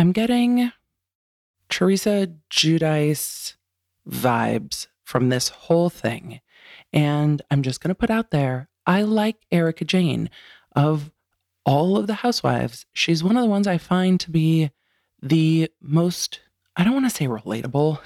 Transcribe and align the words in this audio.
I'm 0.00 0.12
getting 0.12 0.72
Teresa 1.68 2.32
Giudice 2.50 3.56
vibes 4.08 4.86
from 5.04 5.28
this 5.28 5.50
whole 5.50 5.90
thing. 5.90 6.40
And 6.90 7.42
I'm 7.50 7.60
just 7.60 7.82
going 7.82 7.90
to 7.90 7.94
put 7.94 8.08
out 8.08 8.30
there 8.30 8.70
I 8.86 9.02
like 9.02 9.36
Erika 9.52 9.84
Jayne. 9.84 10.30
of 10.74 11.12
all 11.66 11.98
of 11.98 12.06
the 12.06 12.14
housewives. 12.14 12.86
She's 12.94 13.22
one 13.22 13.36
of 13.36 13.42
the 13.42 13.50
ones 13.50 13.66
I 13.66 13.76
find 13.76 14.18
to 14.20 14.30
be 14.30 14.70
the 15.20 15.70
most, 15.82 16.40
I 16.76 16.82
don't 16.82 16.94
want 16.94 17.04
to 17.04 17.14
say 17.14 17.26
relatable, 17.26 18.00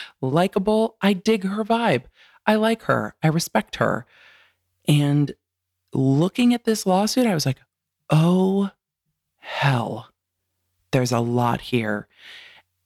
likable. 0.20 0.96
I 1.02 1.12
dig 1.12 1.42
her 1.42 1.64
vibe. 1.64 2.04
I 2.46 2.54
like 2.54 2.82
her. 2.82 3.16
I 3.20 3.26
respect 3.26 3.76
her. 3.76 4.06
And 4.86 5.34
looking 5.92 6.54
at 6.54 6.62
this 6.62 6.86
lawsuit, 6.86 7.26
I 7.26 7.34
was 7.34 7.46
like, 7.46 7.58
oh, 8.10 8.70
hell, 9.40 10.13
there's 10.94 11.12
a 11.12 11.18
lot 11.18 11.60
here. 11.60 12.06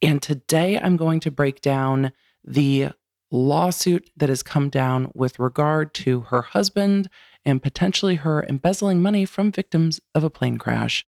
And 0.01 0.23
today 0.23 0.79
I'm 0.79 0.97
going 0.97 1.21
to 1.21 1.31
break 1.31 1.61
down 1.61 2.13
the 2.43 2.89
lawsuit 3.31 4.11
that 4.17 4.31
has 4.31 4.43
come 4.43 4.71
down 4.71 5.13
with 5.15 5.39
regard 5.39 5.93
to 5.93 6.21
her 6.21 6.41
husband 6.41 7.11
and 7.45 7.63
potentially 7.63 8.15
her 8.15 8.43
embezzling 8.49 9.03
money 9.03 9.27
from 9.27 9.53
victims 9.53 10.01
of 10.15 10.25
a 10.25 10.31
plane 10.31 10.57
crash. 10.57 11.05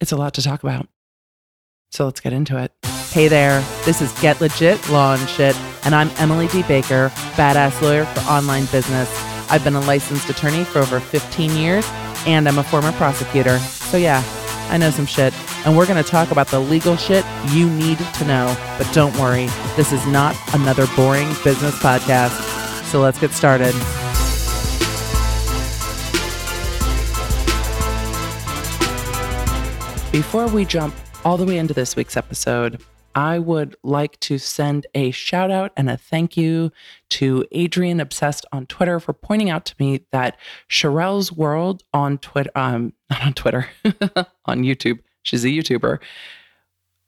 It's 0.00 0.12
a 0.12 0.16
lot 0.16 0.32
to 0.34 0.42
talk 0.42 0.62
about. 0.62 0.86
So 1.90 2.04
let's 2.04 2.20
get 2.20 2.32
into 2.32 2.56
it. 2.56 2.72
Hey 3.10 3.26
there, 3.26 3.60
this 3.84 4.00
is 4.00 4.12
Get 4.20 4.40
Legit 4.40 4.88
Law 4.88 5.14
and 5.14 5.28
Shit, 5.28 5.56
and 5.84 5.96
I'm 5.96 6.10
Emily 6.18 6.46
D. 6.46 6.62
Baker, 6.62 7.08
badass 7.34 7.82
lawyer 7.82 8.04
for 8.04 8.20
online 8.30 8.66
business. 8.66 9.10
I've 9.50 9.64
been 9.64 9.74
a 9.74 9.80
licensed 9.80 10.30
attorney 10.30 10.62
for 10.62 10.78
over 10.78 11.00
15 11.00 11.56
years, 11.56 11.84
and 12.24 12.48
I'm 12.48 12.58
a 12.58 12.62
former 12.62 12.92
prosecutor. 12.92 13.58
So 13.58 13.96
yeah, 13.96 14.22
I 14.70 14.78
know 14.78 14.90
some 14.90 15.06
shit, 15.06 15.34
and 15.64 15.76
we're 15.76 15.86
going 15.86 16.02
to 16.02 16.08
talk 16.08 16.30
about 16.30 16.48
the 16.48 16.60
legal 16.60 16.96
shit 16.96 17.24
you 17.50 17.68
need 17.70 17.98
to 17.98 18.24
know. 18.24 18.56
But 18.78 18.90
don't 18.92 19.16
worry, 19.18 19.46
this 19.76 19.92
is 19.92 20.04
not 20.06 20.36
another 20.54 20.86
boring 20.96 21.28
business 21.44 21.78
podcast. 21.78 22.30
So 22.84 23.00
let's 23.00 23.18
get 23.18 23.30
started. 23.32 23.74
Before 30.12 30.48
we 30.48 30.64
jump 30.64 30.94
all 31.24 31.36
the 31.36 31.44
way 31.44 31.58
into 31.58 31.72
this 31.72 31.94
week's 31.94 32.16
episode, 32.16 32.82
I 33.14 33.38
would 33.38 33.76
like 33.82 34.18
to 34.20 34.38
send 34.38 34.86
a 34.94 35.10
shout 35.10 35.50
out 35.50 35.72
and 35.76 35.90
a 35.90 35.96
thank 35.96 36.36
you 36.36 36.72
to 37.10 37.44
Adrian 37.52 38.00
Obsessed 38.00 38.46
on 38.52 38.66
Twitter 38.66 39.00
for 39.00 39.12
pointing 39.12 39.50
out 39.50 39.64
to 39.66 39.74
me 39.78 40.06
that 40.12 40.36
Sherelle's 40.68 41.32
World 41.32 41.82
on 41.92 42.18
Twitter, 42.18 42.50
um, 42.54 42.92
not 43.10 43.24
on 43.24 43.34
Twitter, 43.34 43.68
on 44.44 44.62
YouTube, 44.62 45.00
she's 45.22 45.44
a 45.44 45.48
YouTuber, 45.48 45.98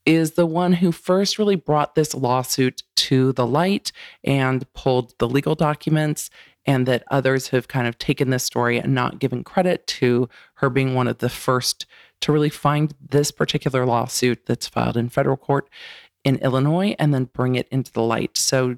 is 0.04 0.32
the 0.32 0.46
one 0.46 0.74
who 0.74 0.90
first 0.90 1.38
really 1.38 1.54
brought 1.54 1.94
this 1.94 2.14
lawsuit 2.14 2.82
to 2.96 3.32
the 3.32 3.46
light 3.46 3.92
and 4.24 4.70
pulled 4.72 5.14
the 5.18 5.28
legal 5.28 5.54
documents 5.54 6.28
and 6.64 6.86
that 6.86 7.04
others 7.10 7.48
have 7.48 7.68
kind 7.68 7.86
of 7.86 7.98
taken 7.98 8.30
this 8.30 8.44
story 8.44 8.78
and 8.78 8.94
not 8.94 9.18
given 9.18 9.44
credit 9.44 9.86
to 9.86 10.28
her 10.54 10.70
being 10.70 10.94
one 10.94 11.08
of 11.08 11.18
the 11.18 11.28
first 11.28 11.86
to 12.20 12.32
really 12.32 12.50
find 12.50 12.94
this 13.10 13.30
particular 13.30 13.84
lawsuit 13.84 14.46
that's 14.46 14.68
filed 14.68 14.96
in 14.96 15.08
federal 15.08 15.36
court 15.36 15.68
in 16.24 16.36
Illinois 16.36 16.94
and 16.98 17.12
then 17.12 17.24
bring 17.24 17.56
it 17.56 17.68
into 17.70 17.92
the 17.92 18.02
light. 18.02 18.38
So, 18.38 18.76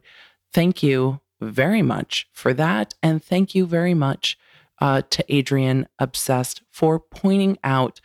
thank 0.53 0.83
you 0.83 1.21
very 1.41 1.83
much 1.83 2.29
for 2.33 2.55
that. 2.55 2.95
And 3.03 3.23
thank 3.23 3.55
you 3.55 3.67
very 3.67 3.93
much 3.93 4.39
uh, 4.81 5.03
to 5.11 5.35
Adrian 5.35 5.89
Obsessed 5.99 6.63
for 6.71 6.99
pointing 6.99 7.59
out 7.63 8.01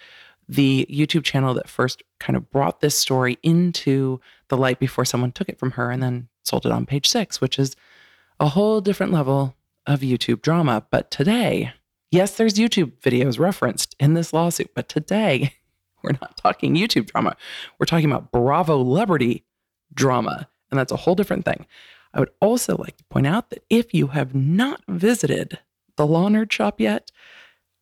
the 0.50 0.88
YouTube 0.90 1.24
channel 1.24 1.54
that 1.54 1.70
first 1.70 2.02
kind 2.20 2.36
of 2.36 2.50
brought 2.50 2.82
this 2.82 2.98
story 2.98 3.38
into 3.44 4.20
the 4.48 4.58
light 4.58 4.80
before 4.80 5.06
someone 5.06 5.32
took 5.32 5.48
it 5.48 5.60
from 5.60 5.72
her 5.72 5.92
and 5.92 6.02
then 6.02 6.28
sold 6.44 6.66
it 6.66 6.72
on 6.72 6.88
page 6.88 7.08
six, 7.08 7.40
which 7.40 7.60
is 7.60 7.76
a 8.40 8.50
whole 8.50 8.82
different 8.82 9.12
level 9.12 9.56
of 9.86 10.00
YouTube 10.00 10.42
drama. 10.42 10.84
But 10.90 11.12
today, 11.12 11.74
yes, 12.12 12.36
there's 12.36 12.56
YouTube 12.56 12.94
videos 13.02 13.38
referenced 13.38 13.96
in 14.00 14.16
this 14.16 14.34
lawsuit, 14.34 14.72
but 14.74 14.90
today 14.90 15.54
we're 16.04 16.18
not 16.20 16.36
talking 16.36 16.76
YouTube 16.76 17.12
drama. 17.12 17.38
We're 17.78 17.86
talking 17.86 18.10
about 18.10 18.32
Bravo 18.32 18.84
celebrity 18.84 19.46
drama, 19.94 20.50
and 20.72 20.80
that's 20.80 20.92
a 20.92 20.98
whole 20.98 21.16
different 21.16 21.46
thing. 21.46 21.68
I 22.12 22.20
would 22.20 22.32
also 22.42 22.76
like 22.76 22.98
to 22.98 23.04
point 23.06 23.28
out 23.28 23.52
that 23.52 23.64
if 23.70 23.94
you 23.94 24.08
have 24.08 24.34
not 24.34 24.82
visited 24.88 25.60
the 25.96 26.08
Law 26.08 26.28
Nerd 26.28 26.52
shop 26.52 26.82
yet, 26.82 27.12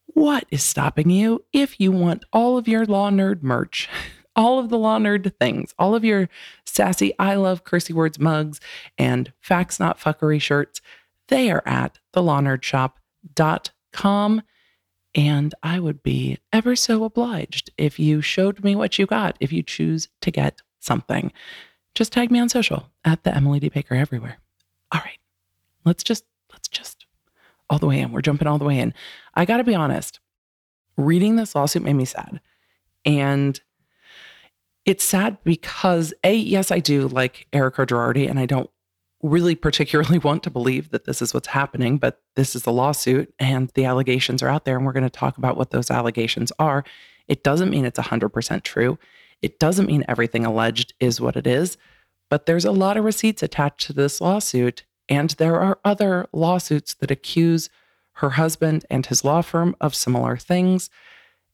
what 0.08 0.46
is 0.52 0.64
stopping 0.64 1.10
you? 1.10 1.46
If 1.54 1.80
you 1.80 1.92
want 1.92 2.26
all 2.34 2.58
of 2.58 2.68
your 2.68 2.86
Law 2.86 3.10
Nerd 3.10 3.44
merch, 3.44 3.88
all 4.36 4.60
of 4.60 4.68
the 4.70 4.78
Law 4.78 5.00
Nerd 5.00 5.34
things, 5.40 5.74
all 5.78 5.96
of 5.96 6.04
your 6.04 6.28
sassy 6.66 7.14
I 7.20 7.36
love 7.36 7.64
cursey 7.64 7.94
words 7.94 8.20
mugs 8.20 8.60
and 8.98 9.32
facts 9.40 9.80
not 9.80 10.00
fuckery 10.00 10.42
shirts, 10.42 10.82
they 11.28 11.52
are 11.52 11.64
at 11.66 12.00
thelawnerdsshop.com. 12.14 14.42
And 15.16 15.56
I 15.64 15.80
would 15.80 16.04
be 16.04 16.38
ever 16.54 16.76
so 16.76 17.04
obliged 17.04 17.72
if 17.78 17.98
you 17.98 18.22
showed 18.22 18.64
me 18.64 18.76
what 18.76 19.00
you 19.00 19.08
got, 19.08 19.36
if 19.40 19.52
you 19.52 19.64
choose 19.64 20.10
to 20.22 20.30
get 20.30 20.62
something. 20.80 21.32
Just 21.96 22.14
tag 22.14 22.30
me 22.30 22.40
on 22.40 22.50
social 22.50 22.92
at 23.04 23.24
the 23.24 23.36
Emily 23.36 23.60
D. 23.60 23.70
Baker 23.70 23.96
everywhere. 23.96 24.38
All 24.92 25.02
right. 25.04 25.18
Let's 25.86 26.04
just, 26.04 26.24
let's 26.52 26.68
just 26.68 26.87
all 27.70 27.80
the 27.80 27.88
way 27.88 28.00
in. 28.00 28.12
We're 28.12 28.22
jumping 28.22 28.48
all 28.48 28.58
the 28.58 28.66
way 28.66 28.80
in. 28.80 28.94
I 29.36 29.46
got 29.46 29.58
to 29.58 29.64
be 29.64 29.76
honest, 29.76 30.20
reading 30.98 31.36
this 31.36 31.56
lawsuit 31.56 31.84
made 31.84 31.94
me 31.94 32.06
sad. 32.06 32.42
And 33.06 33.60
it's 34.86 35.04
sad 35.04 35.38
because, 35.44 36.14
A, 36.24 36.34
yes, 36.34 36.72
I 36.72 36.80
do 36.80 37.08
like 37.08 37.48
Erika 37.52 37.86
Girardi, 37.86 38.30
and 38.30 38.40
I 38.40 38.46
don't 38.46 38.70
really 39.22 39.56
particularly 39.56 40.18
want 40.24 40.44
to 40.44 40.50
believe 40.50 40.90
that 40.92 41.06
this 41.06 41.22
is 41.22 41.34
what's 41.34 41.48
happening, 41.48 41.98
but 41.98 42.22
this 42.36 42.56
is 42.56 42.64
the 42.64 42.72
lawsuit 42.72 43.34
and 43.40 43.70
the 43.76 43.86
allegations 43.86 44.42
are 44.42 44.50
out 44.50 44.66
there. 44.66 44.78
And 44.78 44.86
we're 44.86 44.94
going 44.94 45.04
to 45.04 45.10
talk 45.10 45.38
about 45.38 45.58
what 45.58 45.72
those 45.72 45.92
allegations 45.92 46.52
are. 46.60 46.84
It 47.28 47.44
doesn't 47.44 47.70
mean 47.70 47.86
it's 47.86 48.00
100% 48.00 48.64
true. 48.64 48.98
It 49.42 49.60
doesn't 49.60 49.88
mean 49.88 50.06
everything 50.08 50.46
alleged 50.46 50.94
is 51.00 51.22
what 51.22 51.36
it 51.36 51.46
is, 51.46 51.78
but 52.30 52.46
there's 52.46 52.66
a 52.66 52.72
lot 52.72 52.98
of 52.98 53.06
receipts 53.06 53.44
attached 53.44 53.86
to 53.88 53.94
this 53.94 54.20
lawsuit. 54.20 54.84
And 55.10 55.32
there 55.32 55.60
are 55.60 55.80
other 55.86 56.28
lawsuits 56.34 56.94
that 56.96 57.12
accuse 57.12 57.70
her 58.14 58.32
husband 58.32 58.86
and 58.90 59.06
his 59.06 59.24
law 59.24 59.42
firm 59.42 59.76
of 59.80 59.96
similar 59.96 60.38
things. 60.38 60.90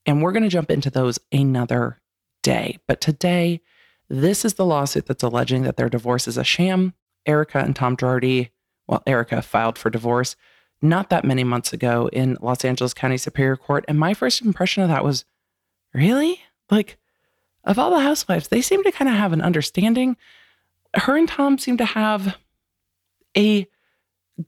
And 0.05 0.21
we're 0.21 0.31
going 0.31 0.43
to 0.43 0.49
jump 0.49 0.71
into 0.71 0.89
those 0.89 1.19
another 1.31 2.01
day. 2.41 2.79
But 2.87 3.01
today, 3.01 3.61
this 4.09 4.43
is 4.45 4.55
the 4.55 4.65
lawsuit 4.65 5.05
that's 5.05 5.23
alleging 5.23 5.63
that 5.63 5.77
their 5.77 5.89
divorce 5.89 6.27
is 6.27 6.37
a 6.37 6.43
sham 6.43 6.93
Erika 7.25 7.59
and 7.59 7.73
Tom 7.73 7.95
Girardi, 7.95 8.49
well, 8.85 9.01
Erika 9.07 9.41
filed 9.41 9.77
for 9.77 9.89
divorce 9.89 10.35
not 10.83 11.09
that 11.09 11.23
many 11.23 11.45
months 11.45 11.71
ago 11.71 12.09
in 12.11 12.37
Los 12.41 12.65
Angeles 12.65 12.93
County 12.93 13.17
Superior 13.17 13.55
Court. 13.55 13.85
And 13.87 13.97
my 13.97 14.13
first 14.13 14.41
impression 14.41 14.83
of 14.83 14.89
that 14.89 15.03
was 15.03 15.23
really? 15.93 16.41
Like, 16.69 16.97
of 17.63 17.79
all 17.79 17.91
the 17.91 18.01
housewives, 18.01 18.49
they 18.49 18.61
seem 18.61 18.83
to 18.83 18.91
kind 18.91 19.09
of 19.09 19.15
have 19.15 19.31
an 19.31 19.41
understanding. 19.41 20.17
Her 20.93 21.15
and 21.15 21.27
Tom 21.27 21.57
seem 21.57 21.77
to 21.77 21.85
have 21.85 22.37
a 23.37 23.67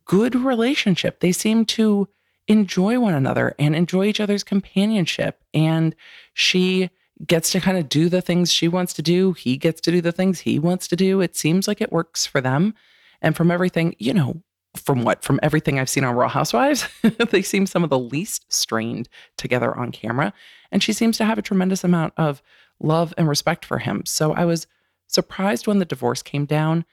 good 0.05 0.35
relationship. 0.35 1.19
They 1.19 1.31
seem 1.31 1.65
to 1.65 2.07
enjoy 2.47 2.99
one 2.99 3.13
another 3.13 3.55
and 3.57 3.75
enjoy 3.75 4.05
each 4.05 4.19
other's 4.19 4.43
companionship. 4.43 5.43
And 5.53 5.95
she 6.33 6.89
gets 7.25 7.51
to 7.51 7.59
kind 7.59 7.77
of 7.77 7.89
do 7.89 8.09
the 8.09 8.21
things 8.21 8.51
she 8.51 8.67
wants 8.67 8.93
to 8.93 9.01
do. 9.01 9.33
He 9.33 9.57
gets 9.57 9.81
to 9.81 9.91
do 9.91 10.01
the 10.01 10.11
things 10.11 10.41
he 10.41 10.59
wants 10.59 10.87
to 10.89 10.95
do. 10.95 11.21
It 11.21 11.35
seems 11.35 11.67
like 11.67 11.81
it 11.81 11.91
works 11.91 12.25
for 12.25 12.41
them. 12.41 12.73
And 13.21 13.35
from 13.35 13.49
everything, 13.49 13.95
you 13.97 14.13
know, 14.13 14.41
from 14.75 15.03
what? 15.03 15.23
From 15.23 15.39
everything 15.41 15.79
I've 15.79 15.89
seen 15.89 16.03
on 16.03 16.15
Raw 16.15 16.27
Housewives, 16.27 16.87
they 17.31 17.41
seem 17.41 17.65
some 17.65 17.83
of 17.83 17.89
the 17.89 17.99
least 17.99 18.51
strained 18.51 19.07
together 19.37 19.75
on 19.75 19.91
camera. 19.91 20.33
And 20.71 20.83
she 20.83 20.93
seems 20.93 21.17
to 21.17 21.25
have 21.25 21.37
a 21.37 21.43
tremendous 21.43 21.83
amount 21.83 22.13
of 22.17 22.41
love 22.79 23.13
and 23.17 23.27
respect 23.27 23.63
for 23.63 23.79
him. 23.79 24.03
So 24.05 24.33
I 24.33 24.43
was 24.43 24.67
surprised 25.07 25.67
when 25.67 25.79
the 25.79 25.85
divorce 25.85 26.21
came 26.21 26.45
down. 26.45 26.85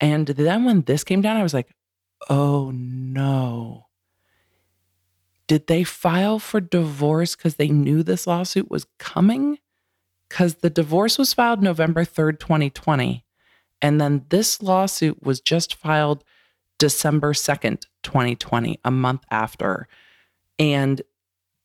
And 0.00 0.26
then 0.26 0.64
when 0.64 0.82
this 0.82 1.04
came 1.04 1.20
down, 1.20 1.36
I 1.36 1.42
was 1.42 1.54
like, 1.54 1.68
oh 2.28 2.70
no. 2.72 3.86
Did 5.46 5.66
they 5.66 5.84
file 5.84 6.38
for 6.38 6.60
divorce 6.60 7.34
because 7.34 7.56
they 7.56 7.68
knew 7.68 8.02
this 8.02 8.26
lawsuit 8.26 8.70
was 8.70 8.86
coming? 8.98 9.58
because 10.30 10.54
the 10.56 10.70
divorce 10.70 11.18
was 11.18 11.34
filed 11.34 11.62
November 11.62 12.04
3rd, 12.04 12.38
2020. 12.38 13.24
And 13.82 14.00
then 14.00 14.24
this 14.30 14.62
lawsuit 14.62 15.22
was 15.22 15.40
just 15.40 15.74
filed 15.74 16.24
December 16.78 17.32
2nd, 17.32 17.84
2020, 18.04 18.78
a 18.84 18.90
month 18.90 19.24
after. 19.30 19.88
And 20.58 21.02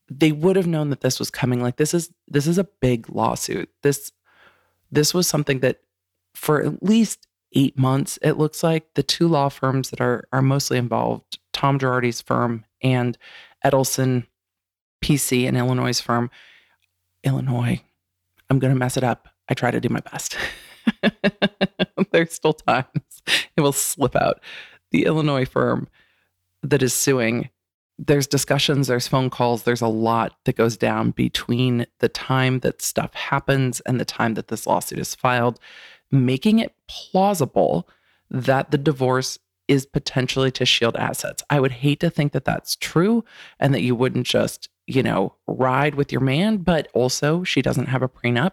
they 0.10 0.32
would 0.32 0.56
have 0.56 0.68
known 0.68 0.90
that 0.90 1.02
this 1.02 1.20
was 1.20 1.30
coming. 1.30 1.62
Like 1.62 1.78
this 1.78 1.94
is 1.94 2.12
this 2.28 2.48
is 2.48 2.58
a 2.58 2.64
big 2.64 3.10
lawsuit. 3.10 3.70
This 3.82 4.12
this 4.92 5.14
was 5.14 5.28
something 5.28 5.60
that 5.60 5.82
for 6.34 6.64
at 6.64 6.84
least 6.84 7.28
eight 7.56 7.78
months, 7.78 8.20
it 8.22 8.34
looks 8.34 8.64
like 8.64 8.94
the 8.94 9.04
two 9.04 9.28
law 9.28 9.50
firms 9.50 9.90
that 9.90 10.02
are 10.02 10.28
are 10.32 10.42
mostly 10.42 10.78
involved, 10.78 11.40
Tom 11.54 11.80
Girardi's 11.80 12.22
firm 12.22 12.66
and 12.82 13.18
Edelson 13.66 14.28
PC, 15.04 15.48
an 15.48 15.56
Illinois 15.56 16.00
firm, 16.00 16.30
Illinois, 17.24 17.82
I'm 18.50 18.60
going 18.60 18.74
to 18.74 18.80
mess 18.80 18.98
it 18.98 19.04
up. 19.04 19.28
I 19.50 19.54
try 19.54 19.72
to 19.72 19.82
do 19.82 19.90
my 19.90 20.00
best. 20.00 20.38
There's 22.12 22.34
still 22.34 22.54
times 22.54 23.02
it 23.58 23.62
will 23.62 23.72
slip 23.72 24.16
out. 24.16 24.40
The 24.92 25.06
Illinois 25.06 25.46
firm 25.46 25.88
that 26.64 26.84
is 26.84 26.94
suing, 26.94 27.50
there's 27.98 28.28
discussions, 28.28 28.88
there's 28.88 29.08
phone 29.08 29.30
calls, 29.30 29.64
there's 29.64 29.82
a 29.82 29.88
lot 29.88 30.38
that 30.46 30.56
goes 30.56 30.78
down 30.78 31.12
between 31.12 31.86
the 32.00 32.10
time 32.10 32.60
that 32.60 32.82
stuff 32.82 33.14
happens 33.14 33.80
and 33.82 34.00
the 34.00 34.06
time 34.06 34.34
that 34.36 34.48
this 34.48 34.68
lawsuit 34.68 35.00
is 35.00 35.16
filed, 35.16 35.60
making 36.12 36.60
it 36.60 36.74
plausible 36.88 37.88
that 38.30 38.72
the 38.72 38.78
divorce 38.78 39.40
is 39.68 39.86
potentially 39.86 40.52
to 40.52 40.66
shield 40.66 40.96
assets. 40.96 41.44
I 41.50 41.60
would 41.60 41.72
hate 41.72 42.00
to 42.02 42.10
think 42.10 42.34
that 42.34 42.46
that's 42.46 42.76
true 42.76 43.24
and 43.60 43.74
that 43.74 43.82
you 43.82 43.96
wouldn't 43.96 44.28
just, 44.28 44.70
you 44.86 45.02
know, 45.02 45.36
ride 45.48 45.96
with 45.96 46.12
your 46.12 46.22
man, 46.22 46.58
but 46.58 46.88
also 46.94 47.44
she 47.44 47.62
doesn't 47.62 47.88
have 47.88 48.04
a 48.04 48.10
prenup. 48.10 48.52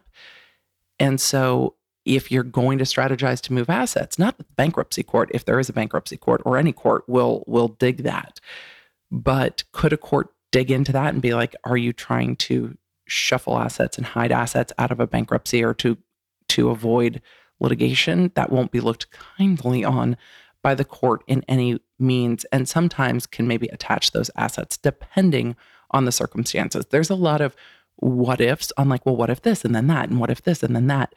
And 0.98 1.20
so 1.20 1.74
if 2.04 2.32
you're 2.32 2.42
going 2.42 2.78
to 2.78 2.84
strategize 2.84 3.40
to 3.42 3.52
move 3.52 3.70
assets, 3.70 4.18
not 4.18 4.38
the 4.38 4.44
bankruptcy 4.56 5.02
court, 5.02 5.30
if 5.32 5.44
there 5.44 5.58
is 5.58 5.68
a 5.68 5.72
bankruptcy 5.72 6.16
court 6.16 6.42
or 6.44 6.56
any 6.56 6.72
court 6.72 7.04
will 7.08 7.44
will 7.46 7.68
dig 7.68 7.98
that. 7.98 8.40
But 9.10 9.64
could 9.72 9.92
a 9.92 9.98
court 9.98 10.32
dig 10.50 10.70
into 10.70 10.92
that 10.92 11.12
and 11.12 11.22
be 11.22 11.34
like, 11.34 11.54
are 11.64 11.76
you 11.76 11.92
trying 11.92 12.36
to 12.36 12.76
shuffle 13.06 13.58
assets 13.58 13.98
and 13.98 14.06
hide 14.06 14.32
assets 14.32 14.72
out 14.78 14.90
of 14.90 15.00
a 15.00 15.06
bankruptcy 15.06 15.62
or 15.62 15.74
to 15.74 15.98
to 16.48 16.70
avoid 16.70 17.20
litigation? 17.62 18.32
That 18.34 18.52
won't 18.52 18.70
be 18.70 18.80
looked 18.80 19.10
kindly 19.10 19.84
on 19.84 20.16
by 20.62 20.74
the 20.74 20.84
court 20.84 21.24
in 21.26 21.44
any 21.48 21.80
means 21.98 22.44
and 22.52 22.68
sometimes 22.68 23.26
can 23.26 23.48
maybe 23.48 23.68
attach 23.68 24.12
those 24.12 24.30
assets 24.36 24.76
depending 24.76 25.56
on 25.90 26.04
the 26.04 26.12
circumstances. 26.12 26.86
There's 26.90 27.10
a 27.10 27.14
lot 27.14 27.40
of 27.40 27.56
what 27.96 28.40
ifs 28.40 28.72
on 28.76 28.88
like, 28.88 29.04
well, 29.06 29.16
what 29.16 29.30
if 29.30 29.42
this 29.42 29.64
and 29.64 29.74
then 29.74 29.86
that, 29.88 30.08
and 30.08 30.18
what 30.18 30.30
if 30.30 30.42
this 30.42 30.62
and 30.62 30.74
then 30.74 30.86
that. 30.88 31.14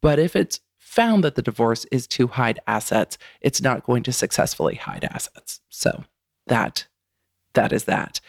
But 0.00 0.18
if 0.18 0.34
it's 0.34 0.60
found 0.78 1.24
that 1.24 1.34
the 1.34 1.42
divorce 1.42 1.86
is 1.90 2.06
to 2.06 2.28
hide 2.28 2.60
assets, 2.66 3.18
it's 3.40 3.60
not 3.60 3.84
going 3.84 4.02
to 4.04 4.12
successfully 4.12 4.76
hide 4.76 5.04
assets. 5.04 5.60
So 5.68 6.04
that 6.46 6.86
that 7.54 7.72
is 7.72 7.84
that. 7.84 8.20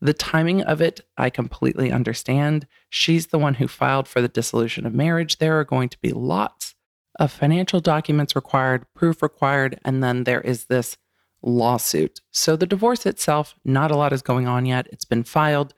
The 0.00 0.14
timing 0.14 0.62
of 0.62 0.80
it, 0.80 1.00
I 1.16 1.28
completely 1.28 1.90
understand. 1.90 2.66
She's 2.88 3.28
the 3.28 3.38
one 3.38 3.54
who 3.54 3.66
filed 3.66 4.06
for 4.06 4.20
the 4.20 4.28
dissolution 4.28 4.86
of 4.86 4.94
marriage. 4.94 5.38
There 5.38 5.58
are 5.58 5.64
going 5.64 5.88
to 5.88 5.98
be 5.98 6.12
lots 6.12 6.76
of 7.18 7.32
financial 7.32 7.80
documents 7.80 8.36
required, 8.36 8.86
proof 8.94 9.22
required, 9.22 9.78
and 9.84 10.02
then 10.02 10.24
there 10.24 10.40
is 10.40 10.66
this 10.66 10.96
lawsuit. 11.42 12.20
So 12.30 12.56
the 12.56 12.66
divorce 12.66 13.06
itself, 13.06 13.54
not 13.64 13.90
a 13.90 13.96
lot 13.96 14.12
is 14.12 14.22
going 14.22 14.46
on 14.46 14.66
yet. 14.66 14.86
It's 14.92 15.04
been 15.04 15.24
filed. 15.24 15.74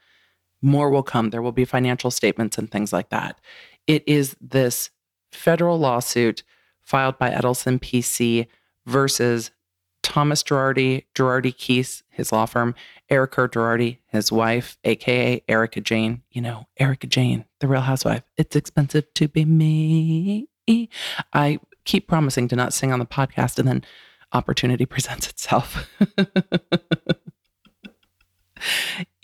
More 0.63 0.91
will 0.91 1.03
come. 1.03 1.31
There 1.31 1.43
will 1.43 1.53
be 1.53 1.65
financial 1.65 2.11
statements 2.11 2.59
and 2.59 2.71
things 2.71 2.93
like 2.93 3.09
that. 3.11 3.41
It 3.87 4.05
is 4.07 4.37
this 4.41 4.91
federal 5.33 5.79
lawsuit 5.79 6.43
filed 6.83 7.19
by 7.19 7.31
Edelson 7.31 7.79
PC 7.79 8.47
versus 8.87 9.51
Thomas 10.03 10.43
Girardi, 10.43 11.05
Girardi 11.15 11.55
Keese, 11.55 12.03
his 12.09 12.33
law 12.33 12.47
firm, 12.47 12.75
Erika 13.09 13.49
Girardi, 13.49 13.99
his 14.07 14.33
wife, 14.33 14.77
aka 14.85 15.43
Erika 15.49 15.81
Jayne. 15.81 16.23
You 16.31 16.43
know, 16.43 16.67
Erika 16.79 17.07
Jayne, 17.07 17.45
the 17.61 17.69
real 17.69 17.83
housewife. 17.83 18.23
It's 18.37 18.57
expensive 18.57 19.13
to 19.15 19.29
be 19.29 19.45
me. 19.45 20.50
I 21.33 21.59
keep 21.85 22.09
promising 22.09 22.49
to 22.49 22.57
not 22.57 22.73
sing 22.73 22.93
on 22.93 22.99
the 22.99 23.07
podcast 23.07 23.59
and 23.59 23.67
then 23.67 23.85
opportunity 24.33 24.87
presents 24.87 25.29
itself. 25.29 25.89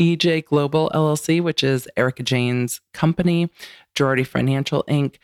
EJ 0.01 0.45
Global 0.47 0.91
LLC, 0.95 1.43
which 1.43 1.63
is 1.63 1.89
Erika 1.97 2.23
Jayne's 2.23 2.81
company, 2.93 3.51
Girardi 3.95 4.27
Financial 4.27 4.85
Inc., 4.89 5.17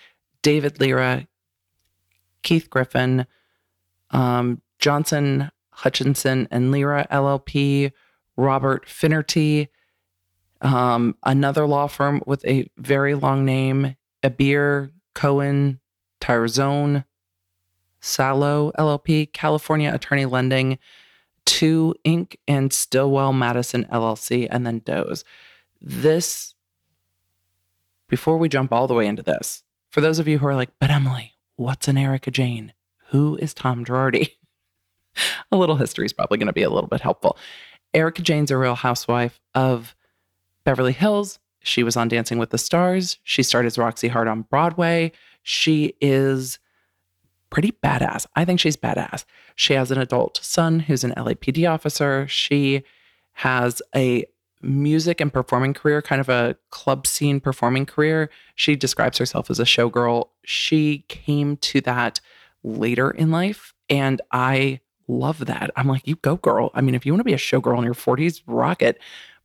David 0.42 0.80
Lira, 0.80 1.26
Keith 2.42 2.68
Griffin, 2.68 3.26
um, 4.10 4.60
Johnson 4.78 5.50
Hutchinson 5.70 6.48
and 6.50 6.70
Lira 6.70 7.06
LLP, 7.10 7.92
Robert 8.36 8.88
Finnerty, 8.88 9.68
um, 10.60 11.16
another 11.24 11.66
law 11.66 11.86
firm 11.86 12.22
with 12.26 12.44
a 12.44 12.68
very 12.76 13.14
long 13.14 13.44
name, 13.44 13.96
Abir 14.22 14.90
Cohen 15.14 15.80
Treyzon, 16.22 17.04
Salo 18.00 18.72
LLP, 18.78 19.32
California 19.32 19.92
Attorney 19.92 20.24
Lending, 20.24 20.78
Two 21.44 21.94
Inc., 22.04 22.36
and 22.46 22.72
Stillwell 22.72 23.32
Madison 23.32 23.84
LLC, 23.92 24.46
and 24.50 24.66
then 24.66 24.78
Doe's. 24.80 25.24
This, 25.80 26.54
before 28.08 28.38
we 28.38 28.48
jump 28.48 28.72
all 28.72 28.86
the 28.86 28.94
way 28.94 29.06
into 29.06 29.22
this, 29.22 29.64
for 29.90 30.00
those 30.00 30.18
of 30.18 30.28
you 30.28 30.38
who 30.38 30.46
are 30.46 30.54
like, 30.54 30.70
but 30.78 30.90
Emily, 30.90 31.32
what's 31.56 31.88
an 31.88 31.98
Erika 31.98 32.30
Jayne? 32.30 32.72
Who 33.08 33.36
is 33.36 33.52
Tom 33.52 33.84
Girardi? 33.84 34.30
a 35.52 35.56
little 35.56 35.76
history 35.76 36.06
is 36.06 36.12
probably 36.12 36.38
going 36.38 36.46
to 36.46 36.52
be 36.52 36.62
a 36.62 36.70
little 36.70 36.88
bit 36.88 37.00
helpful. 37.00 37.36
Erika 37.92 38.22
Jayne's 38.22 38.50
a 38.50 38.56
real 38.56 38.76
housewife 38.76 39.40
of 39.54 39.94
Beverly 40.64 40.92
Hills. 40.92 41.40
She 41.64 41.82
was 41.82 41.96
on 41.96 42.08
Dancing 42.08 42.38
with 42.38 42.50
the 42.50 42.58
Stars. 42.58 43.18
She 43.22 43.42
started 43.42 43.66
as 43.66 43.78
Roxy 43.78 44.08
Hart 44.08 44.28
on 44.28 44.42
Broadway. 44.42 45.12
She 45.42 45.94
is 46.00 46.58
pretty 47.50 47.72
badass. 47.72 48.26
I 48.34 48.44
think 48.44 48.60
she's 48.60 48.76
badass. 48.76 49.24
She 49.54 49.74
has 49.74 49.90
an 49.90 49.98
adult 49.98 50.38
son 50.42 50.80
who's 50.80 51.04
an 51.04 51.12
LAPD 51.16 51.70
officer. 51.70 52.26
She 52.28 52.82
has 53.34 53.82
a 53.94 54.24
music 54.62 55.20
and 55.20 55.32
performing 55.32 55.74
career, 55.74 56.00
kind 56.00 56.20
of 56.20 56.28
a 56.28 56.56
club 56.70 57.06
scene 57.06 57.40
performing 57.40 57.84
career. 57.84 58.30
She 58.54 58.76
describes 58.76 59.18
herself 59.18 59.50
as 59.50 59.60
a 59.60 59.64
showgirl. 59.64 60.28
She 60.44 61.04
came 61.08 61.56
to 61.58 61.80
that 61.82 62.20
later 62.62 63.10
in 63.10 63.30
life. 63.30 63.74
And 63.90 64.22
I 64.30 64.80
love 65.08 65.46
that. 65.46 65.70
I'm 65.76 65.88
like, 65.88 66.06
you 66.06 66.16
go, 66.16 66.36
girl. 66.36 66.70
I 66.74 66.80
mean, 66.80 66.94
if 66.94 67.04
you 67.04 67.12
want 67.12 67.20
to 67.20 67.24
be 67.24 67.34
a 67.34 67.38
showgirl 67.38 67.78
in 67.78 67.84
your 67.84 67.94
40s, 67.94 68.42
rock 68.46 68.82
it. 68.82 68.98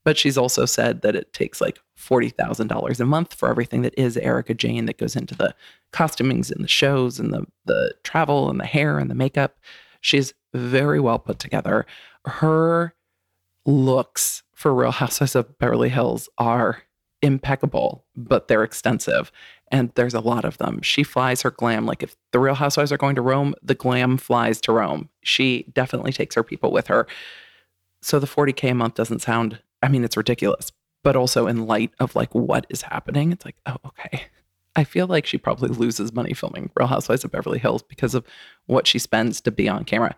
But 0.07 0.17
she's 0.17 0.37
also 0.37 0.65
said 0.65 1.01
that 1.01 1.17
it 1.17 1.33
takes 1.33 1.59
like 1.59 1.81
$40,000 1.99 2.99
a 3.01 3.05
month 3.05 3.33
for 3.33 3.49
everything 3.49 3.81
that 3.81 3.93
is 3.97 4.15
Erika 4.15 4.53
Jayne 4.53 4.85
that 4.85 4.97
goes 4.97 5.17
into 5.17 5.35
the 5.35 5.53
costumings 5.91 6.49
and 6.49 6.63
the 6.63 6.69
shows 6.69 7.19
and 7.19 7.33
the, 7.33 7.45
the 7.65 7.93
travel 8.03 8.49
and 8.49 8.57
the 8.57 8.65
hair 8.65 8.99
and 8.99 9.11
the 9.11 9.15
makeup. 9.15 9.57
She's 9.99 10.33
very 10.53 11.01
well 11.01 11.19
put 11.19 11.39
together. 11.39 11.85
Her 12.23 12.95
looks 13.65 14.43
for 14.55 14.73
Real 14.73 14.91
Housewives 14.91 15.35
of 15.35 15.57
Beverly 15.57 15.89
Hills 15.89 16.29
are 16.37 16.83
impeccable, 17.21 18.05
but 18.15 18.47
they're 18.47 18.63
extensive. 18.63 19.29
And 19.73 19.91
there's 19.95 20.13
a 20.13 20.21
lot 20.21 20.45
of 20.45 20.57
them. 20.57 20.81
She 20.83 21.03
flies 21.03 21.41
her 21.41 21.51
glam. 21.51 21.85
Like 21.85 22.01
if 22.01 22.15
the 22.31 22.39
Real 22.39 22.55
Housewives 22.55 22.93
are 22.93 22.97
going 22.97 23.15
to 23.15 23.21
Rome, 23.21 23.55
the 23.61 23.75
glam 23.75 24.15
flies 24.15 24.61
to 24.61 24.71
Rome. 24.71 25.09
She 25.21 25.65
definitely 25.73 26.13
takes 26.13 26.35
her 26.35 26.43
people 26.43 26.71
with 26.71 26.87
her. 26.87 27.07
So 28.01 28.19
the 28.19 28.27
40K 28.27 28.71
a 28.71 28.73
month 28.73 28.95
doesn't 28.95 29.21
sound, 29.21 29.59
I 29.81 29.89
mean, 29.89 30.03
it's 30.03 30.17
ridiculous, 30.17 30.71
but 31.03 31.15
also 31.15 31.47
in 31.47 31.67
light 31.67 31.91
of 31.99 32.15
like 32.15 32.33
what 32.33 32.65
is 32.69 32.81
happening, 32.81 33.31
it's 33.31 33.45
like, 33.45 33.57
oh, 33.65 33.77
okay. 33.85 34.23
I 34.75 34.83
feel 34.83 35.07
like 35.07 35.25
she 35.25 35.37
probably 35.37 35.69
loses 35.69 36.13
money 36.13 36.33
filming 36.33 36.69
Real 36.75 36.87
Housewives 36.87 37.23
of 37.23 37.31
Beverly 37.31 37.59
Hills 37.59 37.81
because 37.81 38.13
of 38.13 38.25
what 38.67 38.85
she 38.85 38.99
spends 38.99 39.41
to 39.41 39.51
be 39.51 39.67
on 39.67 39.85
camera. 39.85 40.15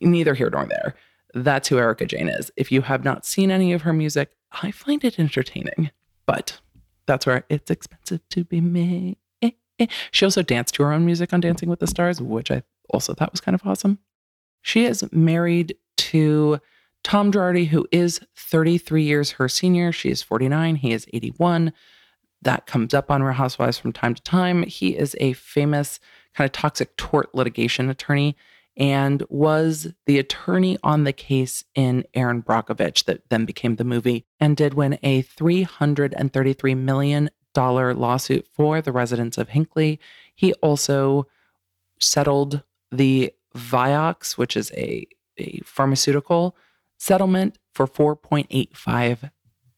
Neither 0.00 0.34
here 0.34 0.50
nor 0.50 0.66
there. 0.66 0.94
That's 1.34 1.68
who 1.68 1.78
Erika 1.78 2.06
Jayne 2.06 2.28
is. 2.28 2.50
If 2.56 2.70
you 2.70 2.82
have 2.82 3.04
not 3.04 3.26
seen 3.26 3.50
any 3.50 3.72
of 3.72 3.82
her 3.82 3.92
music, 3.92 4.30
I 4.62 4.70
find 4.70 5.04
it 5.04 5.18
entertaining, 5.18 5.90
but 6.26 6.60
that's 7.06 7.26
where 7.26 7.44
it's 7.48 7.70
expensive 7.70 8.20
to 8.30 8.44
be 8.44 8.60
me. 8.60 9.18
She 10.10 10.24
also 10.24 10.42
danced 10.42 10.74
to 10.74 10.82
her 10.82 10.92
own 10.92 11.06
music 11.06 11.32
on 11.32 11.40
Dancing 11.40 11.70
with 11.70 11.80
the 11.80 11.86
Stars, 11.86 12.20
which 12.20 12.50
I 12.50 12.62
also 12.90 13.14
thought 13.14 13.32
was 13.32 13.40
kind 13.40 13.54
of 13.54 13.66
awesome. 13.66 13.98
She 14.62 14.84
is 14.84 15.04
married 15.10 15.74
to 15.96 16.60
Tom 17.02 17.32
Girardi, 17.32 17.68
who 17.68 17.86
is 17.90 18.20
33 18.36 19.02
years 19.02 19.32
her 19.32 19.48
senior. 19.48 19.92
She 19.92 20.10
is 20.10 20.22
49. 20.22 20.76
He 20.76 20.92
is 20.92 21.06
81. 21.12 21.72
That 22.42 22.66
comes 22.66 22.94
up 22.94 23.10
on 23.10 23.22
Real 23.22 23.34
Housewives 23.34 23.78
from 23.78 23.92
time 23.92 24.14
to 24.14 24.22
time. 24.22 24.62
He 24.62 24.96
is 24.96 25.16
a 25.20 25.34
famous 25.34 26.00
kind 26.34 26.46
of 26.46 26.52
toxic 26.52 26.96
tort 26.96 27.34
litigation 27.34 27.90
attorney 27.90 28.36
and 28.76 29.22
was 29.28 29.92
the 30.06 30.18
attorney 30.18 30.78
on 30.82 31.04
the 31.04 31.12
case 31.12 31.64
in 31.74 32.04
Erin 32.14 32.42
Brockovich 32.42 33.04
that 33.04 33.28
then 33.28 33.44
became 33.44 33.76
the 33.76 33.84
movie 33.84 34.24
and 34.38 34.56
did 34.56 34.74
win 34.74 34.98
a 35.02 35.22
$333 35.22 36.76
million 36.76 37.30
lawsuit 37.54 38.46
for 38.54 38.80
the 38.80 38.92
residents 38.92 39.36
of 39.36 39.50
Hinckley. 39.50 40.00
He 40.34 40.52
also 40.54 41.26
settled 41.98 42.62
the 42.90 43.32
Vioxx, 43.54 44.38
which 44.38 44.56
is 44.56 44.70
a, 44.72 45.06
a 45.36 45.60
pharmaceutical 45.64 46.56
settlement 47.00 47.58
for 47.74 47.86
4.85 47.86 49.30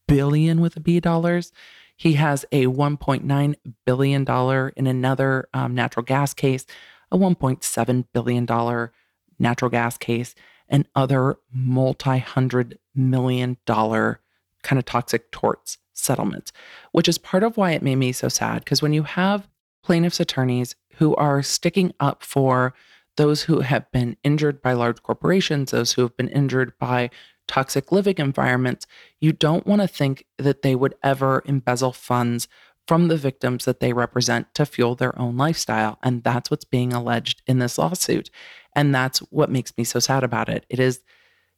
billion 0.07 0.61
with 0.61 0.77
a 0.77 0.81
B 0.81 1.01
dollars. 1.01 1.53
He 1.97 2.15
has 2.15 2.45
a 2.53 2.67
1.9 2.67 3.55
billion 3.87 4.25
dollar 4.25 4.73
in 4.77 4.87
another 4.87 5.49
um, 5.55 5.75
natural 5.75 6.05
gas 6.05 6.35
case 6.35 6.67
a 7.13 7.19
$1.7 7.19 8.05
billion 8.13 8.91
natural 9.39 9.71
gas 9.71 9.99
case, 9.99 10.35
and 10.69 10.89
other 10.97 11.37
multi 11.53 12.19
hundred 12.19 12.79
million 12.95 13.59
dollar 13.67 14.21
kind 14.63 14.79
of 14.79 14.85
toxic 14.87 15.31
torts 15.31 15.79
settlements, 15.93 16.53
which 16.93 17.09
is 17.09 17.19
part 17.19 17.43
of 17.43 17.57
why 17.57 17.73
it 17.73 17.83
made 17.83 17.97
me 17.97 18.13
so 18.13 18.29
sad. 18.29 18.65
Because 18.65 18.81
when 18.81 18.95
you 18.95 19.03
have 19.03 19.49
plaintiffs' 19.83 20.21
attorneys 20.21 20.75
who 20.95 21.15
are 21.17 21.43
sticking 21.43 21.93
up 22.01 22.23
for 22.23 22.73
those 23.17 23.43
who 23.43 23.61
have 23.61 23.91
been 23.93 24.17
injured 24.25 24.63
by 24.63 24.73
large 24.73 25.03
corporations, 25.03 25.71
those 25.71 25.93
who 25.93 26.03
have 26.03 26.17
been 26.17 26.29
injured 26.29 26.73
by 26.79 27.11
toxic 27.49 27.93
living 27.93 28.15
environments, 28.19 28.87
you 29.21 29.33
don't 29.33 29.67
want 29.67 29.83
to 29.83 29.89
think 29.89 30.25
that 30.39 30.63
they 30.63 30.75
would 30.75 30.95
ever 31.03 31.43
embezzle 31.45 31.93
funds 31.93 32.49
from 32.89 33.09
the 33.09 33.17
victims 33.17 33.65
that 33.65 33.81
they 33.81 33.93
represent 33.93 34.53
to 34.55 34.67
fuel 34.67 34.95
their 34.95 35.17
own 35.19 35.37
lifestyle. 35.37 35.99
And 36.03 36.23
that's 36.25 36.51
what's 36.51 36.65
being 36.65 36.93
alleged 36.93 37.43
in 37.47 37.59
this 37.59 37.79
lawsuit. 37.79 38.31
And 38.75 38.95
that's 38.95 39.19
what 39.31 39.51
makes 39.51 39.73
me 39.77 39.85
so 39.85 39.99
sad 39.99 40.25
about 40.25 40.49
it. 40.49 40.67
It 40.69 40.81
is 40.81 41.01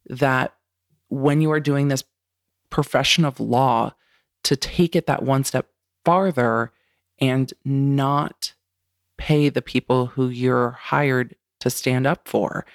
that 0.06 0.54
when 1.08 1.40
you 1.40 1.50
are 1.52 1.61
doing 1.61 1.88
this 1.88 2.04
profession 2.70 3.25
of 3.25 3.40
law, 3.40 3.94
to 4.42 4.56
take 4.56 4.94
it 4.94 5.06
that 5.06 5.23
one 5.23 5.42
step 5.42 5.68
farther 6.04 6.70
and 7.18 7.52
not 7.64 8.52
pay 9.16 9.49
the 9.49 9.62
people 9.62 10.06
who 10.06 10.28
you're 10.28 10.73
hired 10.73 11.34
to 11.64 11.71
stand 11.71 12.06
up 12.06 12.28
for 12.28 12.66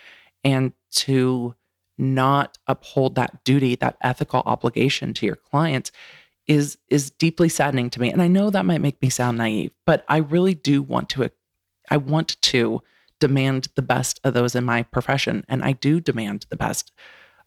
and 0.44 0.74
to 0.92 1.56
not 1.98 2.58
uphold 2.68 3.16
that 3.16 3.44
duty, 3.44 3.76
that 3.76 3.98
ethical 4.02 4.42
obligation 4.46 5.14
to 5.14 5.26
your 5.26 5.36
clients 5.36 5.92
is 6.48 6.80
is 6.90 7.12
deeply 7.12 7.48
saddening 7.48 7.92
to 7.92 8.02
me. 8.02 8.10
And 8.12 8.22
I 8.22 8.28
know 8.28 8.50
that 8.50 8.66
might 8.66 8.82
make 8.82 9.00
me 9.02 9.10
sound 9.10 9.38
naive, 9.38 9.72
but 9.86 10.04
I 10.10 10.18
really 10.18 10.56
do 10.56 10.82
want 10.82 11.08
to 11.10 11.30
I 11.90 11.98
want 11.98 12.42
to 12.42 12.82
demand 13.20 13.68
the 13.76 13.82
best 13.84 14.20
of 14.24 14.34
those 14.34 14.56
in 14.56 14.64
my 14.64 14.82
profession 14.82 15.46
and 15.48 15.64
I 15.64 15.74
do 15.74 16.00
demand 16.00 16.48
the 16.50 16.56
best 16.56 16.92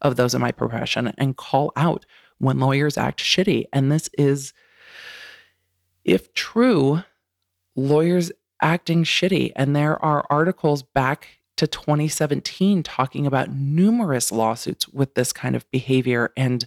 of 0.00 0.16
those 0.16 0.34
in 0.34 0.40
my 0.40 0.52
profession 0.52 1.12
and 1.18 1.36
call 1.36 1.72
out 1.74 2.06
when 2.38 2.60
lawyers 2.60 2.98
act 2.98 3.20
shitty. 3.20 3.64
And 3.72 3.90
this 3.90 4.08
is 4.18 4.52
if 6.04 6.32
true, 6.34 7.02
lawyers 7.74 8.30
acting 8.62 9.04
shitty 9.04 9.52
and 9.56 9.76
there 9.76 10.02
are 10.02 10.24
articles 10.30 10.82
back 10.82 11.28
to 11.56 11.66
2017 11.66 12.82
talking 12.82 13.26
about 13.26 13.50
numerous 13.50 14.32
lawsuits 14.32 14.88
with 14.88 15.14
this 15.14 15.32
kind 15.32 15.54
of 15.54 15.70
behavior 15.70 16.32
and 16.36 16.66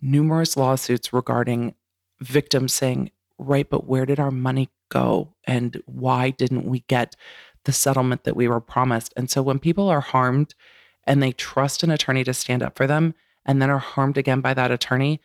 numerous 0.00 0.56
lawsuits 0.56 1.12
regarding 1.12 1.74
victims 2.20 2.72
saying, 2.72 3.10
right, 3.38 3.68
but 3.68 3.86
where 3.86 4.06
did 4.06 4.20
our 4.20 4.30
money 4.30 4.70
go? 4.88 5.34
And 5.44 5.82
why 5.86 6.30
didn't 6.30 6.64
we 6.64 6.80
get 6.88 7.16
the 7.64 7.72
settlement 7.72 8.24
that 8.24 8.36
we 8.36 8.48
were 8.48 8.60
promised? 8.60 9.12
And 9.16 9.30
so 9.30 9.42
when 9.42 9.58
people 9.58 9.88
are 9.88 10.00
harmed 10.00 10.54
and 11.04 11.22
they 11.22 11.32
trust 11.32 11.82
an 11.82 11.90
attorney 11.90 12.24
to 12.24 12.34
stand 12.34 12.62
up 12.62 12.76
for 12.76 12.86
them 12.86 13.14
and 13.46 13.60
then 13.60 13.70
are 13.70 13.78
harmed 13.78 14.18
again 14.18 14.40
by 14.40 14.54
that 14.54 14.70
attorney, 14.70 15.20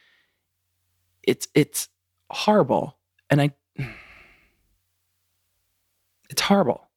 it's 1.23 1.47
it's 1.53 1.89
horrible. 2.29 2.97
And 3.29 3.41
I 3.41 3.51
horrible. 6.49 6.89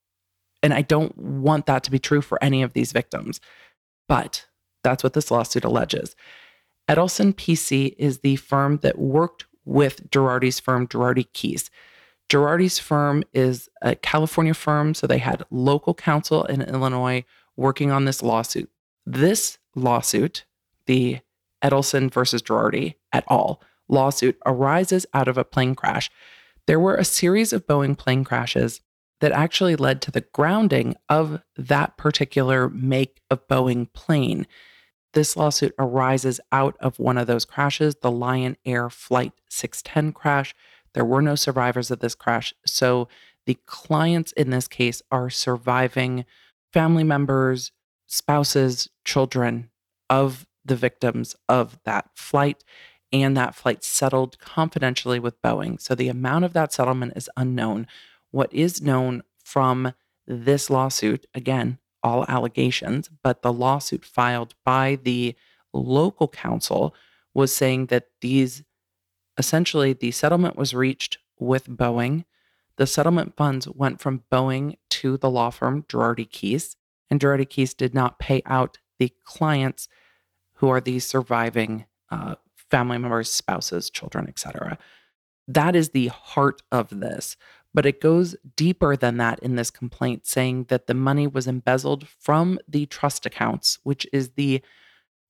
And 0.61 0.73
I 0.73 0.81
don't 0.81 1.17
want 1.17 1.65
that 1.65 1.83
to 1.83 1.91
be 1.91 1.99
true 1.99 2.21
for 2.21 2.43
any 2.43 2.61
of 2.63 2.73
these 2.73 2.91
victims. 2.91 3.39
But 4.07 4.45
that's 4.83 5.03
what 5.03 5.13
this 5.13 5.31
lawsuit 5.31 5.63
alleges. 5.63 6.15
Edelson 6.89 7.33
PC 7.33 7.95
is 7.97 8.19
the 8.19 8.35
firm 8.35 8.77
that 8.77 8.99
worked 8.99 9.45
with 9.65 10.09
Girardi's 10.09 10.59
firm, 10.59 10.87
Girardi 10.87 11.27
Keese. 11.33 11.69
Girardi's 12.29 12.79
firm 12.79 13.23
is 13.33 13.69
a 13.81 13.95
California 13.95 14.53
firm, 14.53 14.93
so 14.93 15.07
they 15.07 15.19
had 15.19 15.45
local 15.49 15.93
counsel 15.93 16.43
in 16.45 16.61
Illinois 16.61 17.23
working 17.55 17.91
on 17.91 18.05
this 18.05 18.21
lawsuit. 18.21 18.69
This 19.05 19.57
lawsuit, 19.75 20.45
the 20.87 21.19
Edelson 21.63 22.11
versus 22.11 22.41
Girardi 22.41 22.95
et 23.13 23.23
al. 23.29 23.61
lawsuit, 23.87 24.37
arises 24.45 25.05
out 25.13 25.27
of 25.27 25.37
a 25.37 25.45
plane 25.45 25.75
crash. 25.75 26.09
There 26.67 26.79
were 26.79 26.95
a 26.95 27.05
series 27.05 27.53
of 27.53 27.67
Boeing 27.67 27.97
plane 27.97 28.23
crashes 28.23 28.81
that 29.23 29.31
actually 29.31 29.77
led 29.77 30.01
to 30.01 30.11
the 30.11 30.25
grounding 30.33 30.93
of 31.07 31.39
that 31.55 31.95
particular 31.95 32.67
make 32.67 33.21
of 33.31 33.47
Boeing 33.47 33.87
plane. 33.93 34.45
This 35.13 35.37
lawsuit 35.37 35.73
arises 35.79 36.41
out 36.51 36.75
of 36.81 36.99
one 36.99 37.17
of 37.17 37.25
those 37.25 37.45
crashes, 37.45 37.95
the 38.01 38.11
Lion 38.11 38.57
Air 38.65 38.89
Flight 38.89 39.31
610 39.49 40.11
crash. 40.11 40.53
There 40.93 41.05
were 41.05 41.21
no 41.21 41.35
survivors 41.35 41.89
of 41.89 41.99
this 41.99 42.15
crash. 42.15 42.53
So 42.65 43.07
the 43.45 43.57
clients 43.65 44.33
in 44.33 44.49
this 44.49 44.67
case 44.67 45.01
are 45.09 45.29
surviving 45.29 46.25
family 46.73 47.05
members, 47.05 47.71
spouses, 48.07 48.89
children 49.05 49.69
of 50.09 50.45
the 50.65 50.75
victims 50.75 51.33
of 51.47 51.79
that 51.85 52.09
flight. 52.13 52.65
And 53.13 53.37
that 53.37 53.55
flight 53.55 53.85
settled 53.85 54.37
confidentially 54.39 55.19
with 55.19 55.41
Boeing. 55.41 55.79
So 55.79 55.95
the 55.95 56.09
amount 56.09 56.43
of 56.43 56.51
that 56.51 56.73
settlement 56.73 57.13
is 57.15 57.29
unknown 57.37 57.87
what 58.33 58.51
is 58.51 58.81
known 58.81 59.21
from 59.43 59.93
this 60.25 60.69
lawsuit, 60.69 61.27
again, 61.35 61.77
all 62.01 62.25
allegations, 62.27 63.09
but 63.21 63.43
the 63.43 63.53
lawsuit 63.53 64.03
filed 64.03 64.55
by 64.65 64.97
the 65.03 65.35
local 65.71 66.27
counsel 66.27 66.95
was 67.33 67.53
saying 67.53 67.85
that 67.87 68.07
these 68.21 68.63
essentially 69.37 69.93
the 69.93 70.11
settlement 70.11 70.55
was 70.55 70.73
reached 70.73 71.19
with 71.39 71.67
Boeing. 71.67 72.25
The 72.77 72.87
settlement 72.87 73.37
funds 73.37 73.67
went 73.67 74.01
from 74.01 74.23
Boeing 74.31 74.77
to 74.89 75.17
the 75.17 75.29
law 75.29 75.51
firm 75.51 75.83
Girardi 75.83 76.27
Keese, 76.27 76.75
and 77.11 77.19
Girardi 77.19 77.47
Keese 77.47 77.77
did 77.77 77.93
not 77.93 78.17
pay 78.17 78.41
out 78.47 78.79
the 78.97 79.13
clients 79.23 79.87
who 80.55 80.69
are 80.69 80.81
the 80.81 80.97
surviving 80.99 81.85
uh, 82.09 82.35
family 82.71 82.97
members, 82.97 83.31
spouses, 83.31 83.91
children, 83.91 84.27
etc. 84.27 84.79
That 85.47 85.75
is 85.75 85.89
the 85.89 86.07
heart 86.07 86.63
of 86.71 86.89
this. 86.89 87.37
But 87.73 87.85
it 87.85 88.01
goes 88.01 88.35
deeper 88.55 88.95
than 88.95 89.17
that 89.17 89.39
in 89.39 89.55
this 89.55 89.71
complaint, 89.71 90.27
saying 90.27 90.65
that 90.65 90.87
the 90.87 90.93
money 90.93 91.25
was 91.25 91.47
embezzled 91.47 92.07
from 92.07 92.59
the 92.67 92.85
trust 92.85 93.25
accounts, 93.25 93.79
which 93.83 94.05
is 94.13 94.31
the 94.31 94.61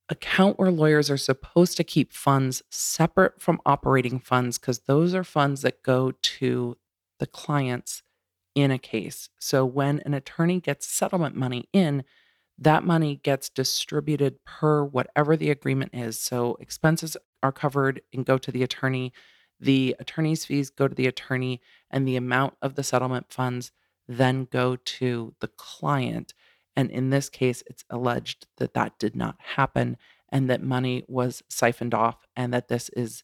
account 0.10 0.60
where 0.60 0.72
lawyers 0.72 1.10
are 1.10 1.18
supposed 1.18 1.78
to 1.78 1.84
keep 1.84 2.12
funds 2.12 2.62
separate 2.70 3.42
from 3.42 3.62
operating 3.66 4.20
funds, 4.20 4.58
because 4.58 4.80
those 4.80 5.16
are 5.16 5.24
funds 5.24 5.62
that 5.62 5.84
go 5.84 6.12
to 6.22 6.78
the 7.20 7.28
clients 7.28 8.04
in 8.56 8.72
a 8.72 8.78
case. 8.78 9.30
So 9.40 9.66
when 9.66 10.02
an 10.02 10.14
attorney 10.14 10.60
gets 10.60 10.86
settlement 10.86 11.36
money 11.36 11.70
in, 11.72 12.04
that 12.60 12.84
money 12.84 13.20
gets 13.24 13.50
distributed 13.50 14.44
per 14.46 14.84
whatever 14.84 15.36
the 15.38 15.50
agreement 15.50 15.92
is. 15.94 16.20
So 16.20 16.58
expenses 16.60 17.18
are 17.42 17.52
covered 17.52 18.02
and 18.14 18.26
go 18.26 18.38
to 18.38 18.52
the 18.52 18.64
attorney 18.64 19.14
the 19.64 19.96
attorney's 20.00 20.46
fees 20.46 20.70
go 20.70 20.88
to 20.88 20.96
the 20.96 21.08
attorney, 21.08 21.62
and 21.90 22.08
the 22.08 22.16
amount 22.16 22.56
of 22.62 22.76
the 22.76 22.84
settlement 22.84 23.32
funds 23.32 23.72
then 24.08 24.46
go 24.52 24.76
to 24.76 25.34
the 25.40 25.48
client. 25.48 26.34
And 26.76 26.90
in 26.92 27.10
this 27.10 27.30
case, 27.30 27.64
it's 27.68 27.86
alleged 27.90 28.48
that 28.58 28.74
that 28.74 29.00
did 29.00 29.16
not 29.16 29.36
happen 29.56 29.98
and 30.30 30.50
that 30.50 30.64
money 30.64 31.06
was 31.08 31.44
siphoned 31.48 31.94
off, 31.94 32.26
and 32.36 32.52
that 32.54 32.68
this 32.68 32.90
is 32.90 33.24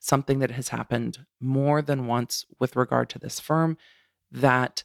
something 0.00 0.40
that 0.40 0.50
has 0.50 0.70
happened 0.70 1.24
more 1.40 1.80
than 1.80 2.08
once 2.08 2.44
with 2.58 2.74
regard 2.74 3.08
to 3.10 3.18
this 3.18 3.38
firm. 3.38 3.76
That 4.30 4.82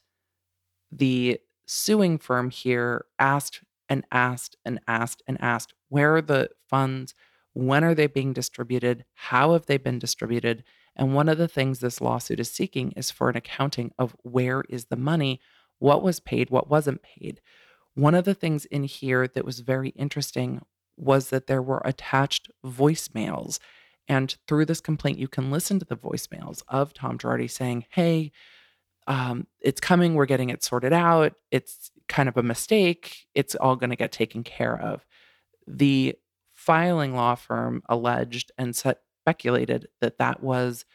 the 0.92 1.40
suing 1.66 2.20
firm 2.20 2.52
here 2.52 3.06
asked 3.18 3.62
and 3.90 4.06
asked 4.12 4.56
and 4.64 4.80
asked 4.88 5.24
and 5.28 5.42
asked 5.42 5.74
where 5.90 6.16
are 6.16 6.22
the 6.22 6.50
funds? 6.70 7.16
When 7.54 7.84
are 7.84 7.96
they 7.96 8.08
being 8.08 8.34
distributed? 8.34 9.06
How 9.14 9.54
have 9.54 9.66
they 9.66 9.78
been 9.78 10.00
distributed? 10.00 10.64
And 10.96 11.16
one 11.16 11.30
of 11.30 11.38
the 11.38 11.48
things 11.48 11.80
this 11.80 12.02
lawsuit 12.02 12.40
is 12.40 12.52
seeking 12.52 12.92
is 12.92 13.12
for 13.12 13.30
an 13.30 13.38
accounting 13.38 13.92
of 13.98 14.16
where 14.24 14.64
is 14.70 14.86
the 14.86 14.96
money, 14.96 15.40
what 15.80 16.04
was 16.04 16.20
paid, 16.20 16.50
what 16.50 16.70
wasn't 16.70 17.02
paid. 17.02 17.42
One 17.96 18.16
of 18.16 18.26
the 18.26 18.34
things 18.34 18.66
in 18.66 18.84
here 18.84 19.28
that 19.28 19.46
was 19.46 19.60
very 19.60 19.90
interesting 19.90 20.62
was 20.98 21.30
that 21.30 21.48
there 21.48 21.62
were 21.62 21.82
attached 21.84 22.50
voicemails. 22.66 23.60
And 24.08 24.36
through 24.48 24.66
this 24.66 24.82
complaint, 24.82 25.18
you 25.18 25.28
can 25.28 25.52
listen 25.52 25.80
to 25.80 25.86
the 25.86 25.98
voicemails 25.98 26.62
of 26.68 26.94
Tom 26.94 27.18
Girardi 27.18 27.50
saying, 27.50 27.86
Hey, 27.90 28.32
um, 29.08 29.48
it's 29.62 29.82
coming. 29.82 30.14
We're 30.14 30.26
getting 30.26 30.50
it 30.50 30.64
sorted 30.64 30.94
out. 30.94 31.34
It's 31.52 31.92
kind 32.08 32.30
of 32.30 32.38
a 32.38 32.44
mistake. 32.44 33.28
It's 33.34 33.56
all 33.56 33.76
going 33.76 33.90
to 33.90 33.96
get 33.96 34.12
taken 34.12 34.44
care 34.44 34.80
of. 34.80 35.06
The 35.68 36.16
filing 36.54 37.16
law 37.16 37.36
firm 37.36 37.84
alleged 37.90 38.52
and 38.58 38.76
set, 38.76 39.00
speculated 39.24 39.88
that 40.02 40.18
that 40.18 40.44
was 40.44 40.86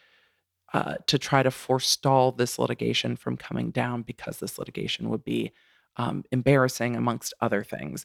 uh, 0.74 0.96
to 1.06 1.18
try 1.18 1.42
to 1.42 1.50
forestall 1.50 2.30
this 2.30 2.58
litigation 2.58 3.16
from 3.16 3.38
coming 3.38 3.70
down 3.70 4.02
because 4.02 4.38
this 4.38 4.58
litigation 4.58 5.08
would 5.08 5.24
be 5.24 5.50
um, 5.96 6.24
embarrassing, 6.30 6.94
amongst 6.94 7.32
other 7.40 7.64
things. 7.64 8.04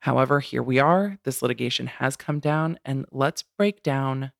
However, 0.00 0.40
here 0.40 0.62
we 0.62 0.78
are. 0.80 1.18
This 1.24 1.40
litigation 1.40 1.86
has 1.86 2.16
come 2.16 2.40
down, 2.40 2.78
and 2.84 3.06
let's 3.12 3.44
break 3.56 3.82
down 3.82 4.32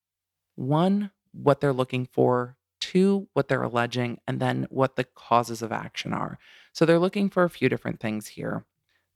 one, 0.56 1.12
what 1.32 1.60
they're 1.60 1.72
looking 1.72 2.06
for, 2.06 2.56
two, 2.80 3.28
what 3.34 3.49
they're 3.49 3.62
alleging, 3.62 4.18
and 4.26 4.40
then 4.40 4.66
what 4.70 4.96
the 4.96 5.04
causes 5.04 5.62
of 5.62 5.70
action 5.70 6.12
are. 6.12 6.38
So 6.72 6.84
they're 6.84 6.99
looking 6.99 7.30
for 7.30 7.44
a 7.44 7.50
few 7.50 7.68
different 7.68 8.00
things 8.00 8.28
here. 8.28 8.64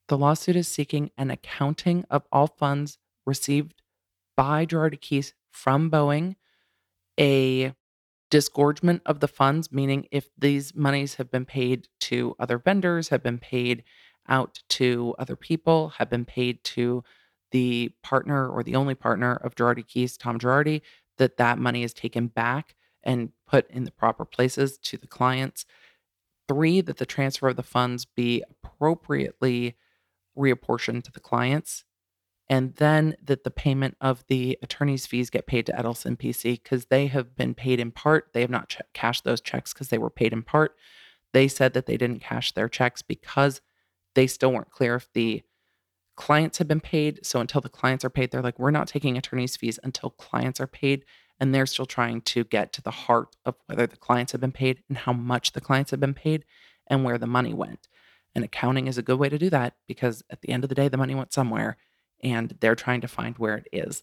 The 0.09 0.19
lawsuit 0.19 0.55
is 0.55 0.69
seeking 0.69 1.11
an 1.19 1.31
accounting 1.31 2.05
of 2.09 2.25
all 2.31 2.47
funds 2.47 2.99
received 3.27 3.75
by 4.37 4.65
Girardi 4.67 5.01
Keese 5.01 5.33
from 5.55 5.91
Boeing, 5.91 6.35
a 7.19 7.73
disgorgement 8.31 9.01
of 9.07 9.21
the 9.21 9.29
funds, 9.29 9.71
meaning 9.71 10.09
if 10.11 10.29
these 10.37 10.75
monies 10.75 11.15
have 11.15 11.31
been 11.31 11.45
paid 11.45 11.89
to 12.01 12.35
other 12.39 12.59
vendors, 12.59 13.09
have 13.09 13.23
been 13.23 13.39
paid 13.39 13.85
out 14.29 14.61
to 14.69 15.15
other 15.19 15.37
people, 15.37 15.91
have 15.99 16.11
been 16.11 16.25
paid 16.25 16.63
to 16.65 17.05
the 17.53 17.93
partner 18.03 18.49
or 18.49 18.65
the 18.65 18.75
only 18.75 18.95
partner 18.97 19.37
of 19.37 19.55
Girardi 19.55 19.87
Keese, 19.87 20.19
Tom 20.19 20.39
Girardi, 20.39 20.83
that 21.19 21.37
that 21.37 21.59
money 21.59 21.85
is 21.85 21.95
taken 21.95 22.27
back 22.27 22.75
and 23.05 23.31
put 23.47 23.71
in 23.71 23.85
the 23.85 23.93
proper 23.93 24.25
places 24.25 24.77
to 24.79 24.97
the 24.97 25.07
clients. 25.07 25.65
Three, 26.49 26.81
that 26.81 26.97
the 26.97 27.07
transfer 27.07 27.49
of 27.49 27.57
the 27.57 27.63
funds 27.63 28.05
be 28.05 28.43
appropriately 28.51 29.77
reapportioned 30.37 31.05
to 31.05 31.13
the 31.13 31.21
clients 31.21 31.85
and 32.49 32.75
then 32.75 33.17
that 33.23 33.45
the 33.45 33.51
payment 33.51 33.97
of 34.01 34.25
the 34.29 34.59
attorney's 34.63 35.07
fees 35.07 35.31
get 35.31 35.47
paid 35.47 35.67
to 35.67 35.73
Edelson 35.73 36.17
PC 36.17 36.63
because 36.63 36.87
they 36.87 37.07
have 37.07 37.35
been 37.35 37.55
paid 37.55 37.81
in 37.81 37.91
part. 37.91 38.31
They 38.33 38.43
have 38.43 38.51
not 38.51 38.69
ch- 38.69 38.83
cashed 38.93 39.25
those 39.25 39.41
checks 39.41 39.73
because 39.73 39.89
they 39.89 39.99
were 39.99 40.11
paid 40.11 40.33
in 40.33 40.43
part. 40.43 40.77
They 41.33 41.49
said 41.49 41.73
that 41.73 41.87
they 41.87 41.97
didn't 41.97 42.21
cash 42.21 42.53
their 42.53 42.69
checks 42.69 43.01
because 43.01 43.61
they 44.15 44.27
still 44.27 44.53
weren't 44.53 44.71
clear 44.71 44.95
if 44.95 45.11
the 45.15 45.43
clients 46.17 46.59
had 46.59 46.69
been 46.69 46.81
paid. 46.81 47.25
So 47.25 47.41
until 47.41 47.63
the 47.63 47.71
clients 47.71 48.05
are 48.05 48.11
paid, 48.11 48.31
they're 48.31 48.43
like, 48.43 48.59
we're 48.59 48.71
not 48.71 48.89
taking 48.89 49.17
attorney's 49.17 49.57
fees 49.57 49.81
until 49.83 50.11
clients 50.11 50.61
are 50.61 50.67
paid. 50.67 51.05
And 51.41 51.53
they're 51.53 51.67
still 51.67 51.87
trying 51.87 52.21
to 52.23 52.45
get 52.45 52.73
to 52.75 52.83
the 52.83 52.93
heart 52.93 53.35
of 53.45 53.57
whether 53.67 53.87
the 53.87 53.97
clients 53.97 54.33
have 54.33 54.41
been 54.41 54.53
paid 54.53 54.83
and 54.89 54.99
how 54.99 55.13
much 55.13 55.53
the 55.53 55.61
clients 55.61 55.91
have 55.91 55.99
been 55.99 56.15
paid 56.15 56.45
and 56.87 57.05
where 57.05 57.19
the 57.19 57.27
money 57.27 57.53
went. 57.53 57.89
And 58.35 58.45
accounting 58.45 58.87
is 58.87 58.99
a 58.99 59.03
good 59.03 59.19
way 59.19 59.29
to 59.29 59.39
do 59.39 59.51
that 59.51 59.75
because 59.89 60.23
at 60.31 60.43
the 60.43 60.51
end 60.51 60.63
of 60.63 60.69
the 60.69 60.75
day, 60.75 60.89
the 60.89 60.97
money 60.97 61.15
went 61.15 61.33
somewhere 61.33 61.77
and 62.25 62.57
they're 62.61 62.75
trying 62.75 63.03
to 63.03 63.09
find 63.09 63.39
where 63.39 63.57
it 63.57 63.69
is. 63.73 64.03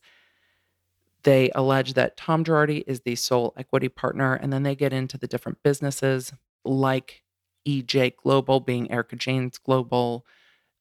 They 1.23 1.51
allege 1.53 1.93
that 1.95 2.15
Tom 2.15 2.43
Girardi 2.43 2.83
is 2.87 3.01
the 3.01 3.15
sole 3.15 3.53
equity 3.57 3.89
partner, 3.89 4.33
and 4.33 4.53
then 4.53 4.63
they 4.63 4.75
get 4.75 4.93
into 4.93 5.17
the 5.17 5.27
different 5.27 5.61
businesses 5.63 6.31
like 6.63 7.23
EJ 7.67 8.15
Global 8.17 8.59
being 8.59 8.89
Erika 8.91 9.15
Jayne's 9.15 9.57
Global, 9.57 10.25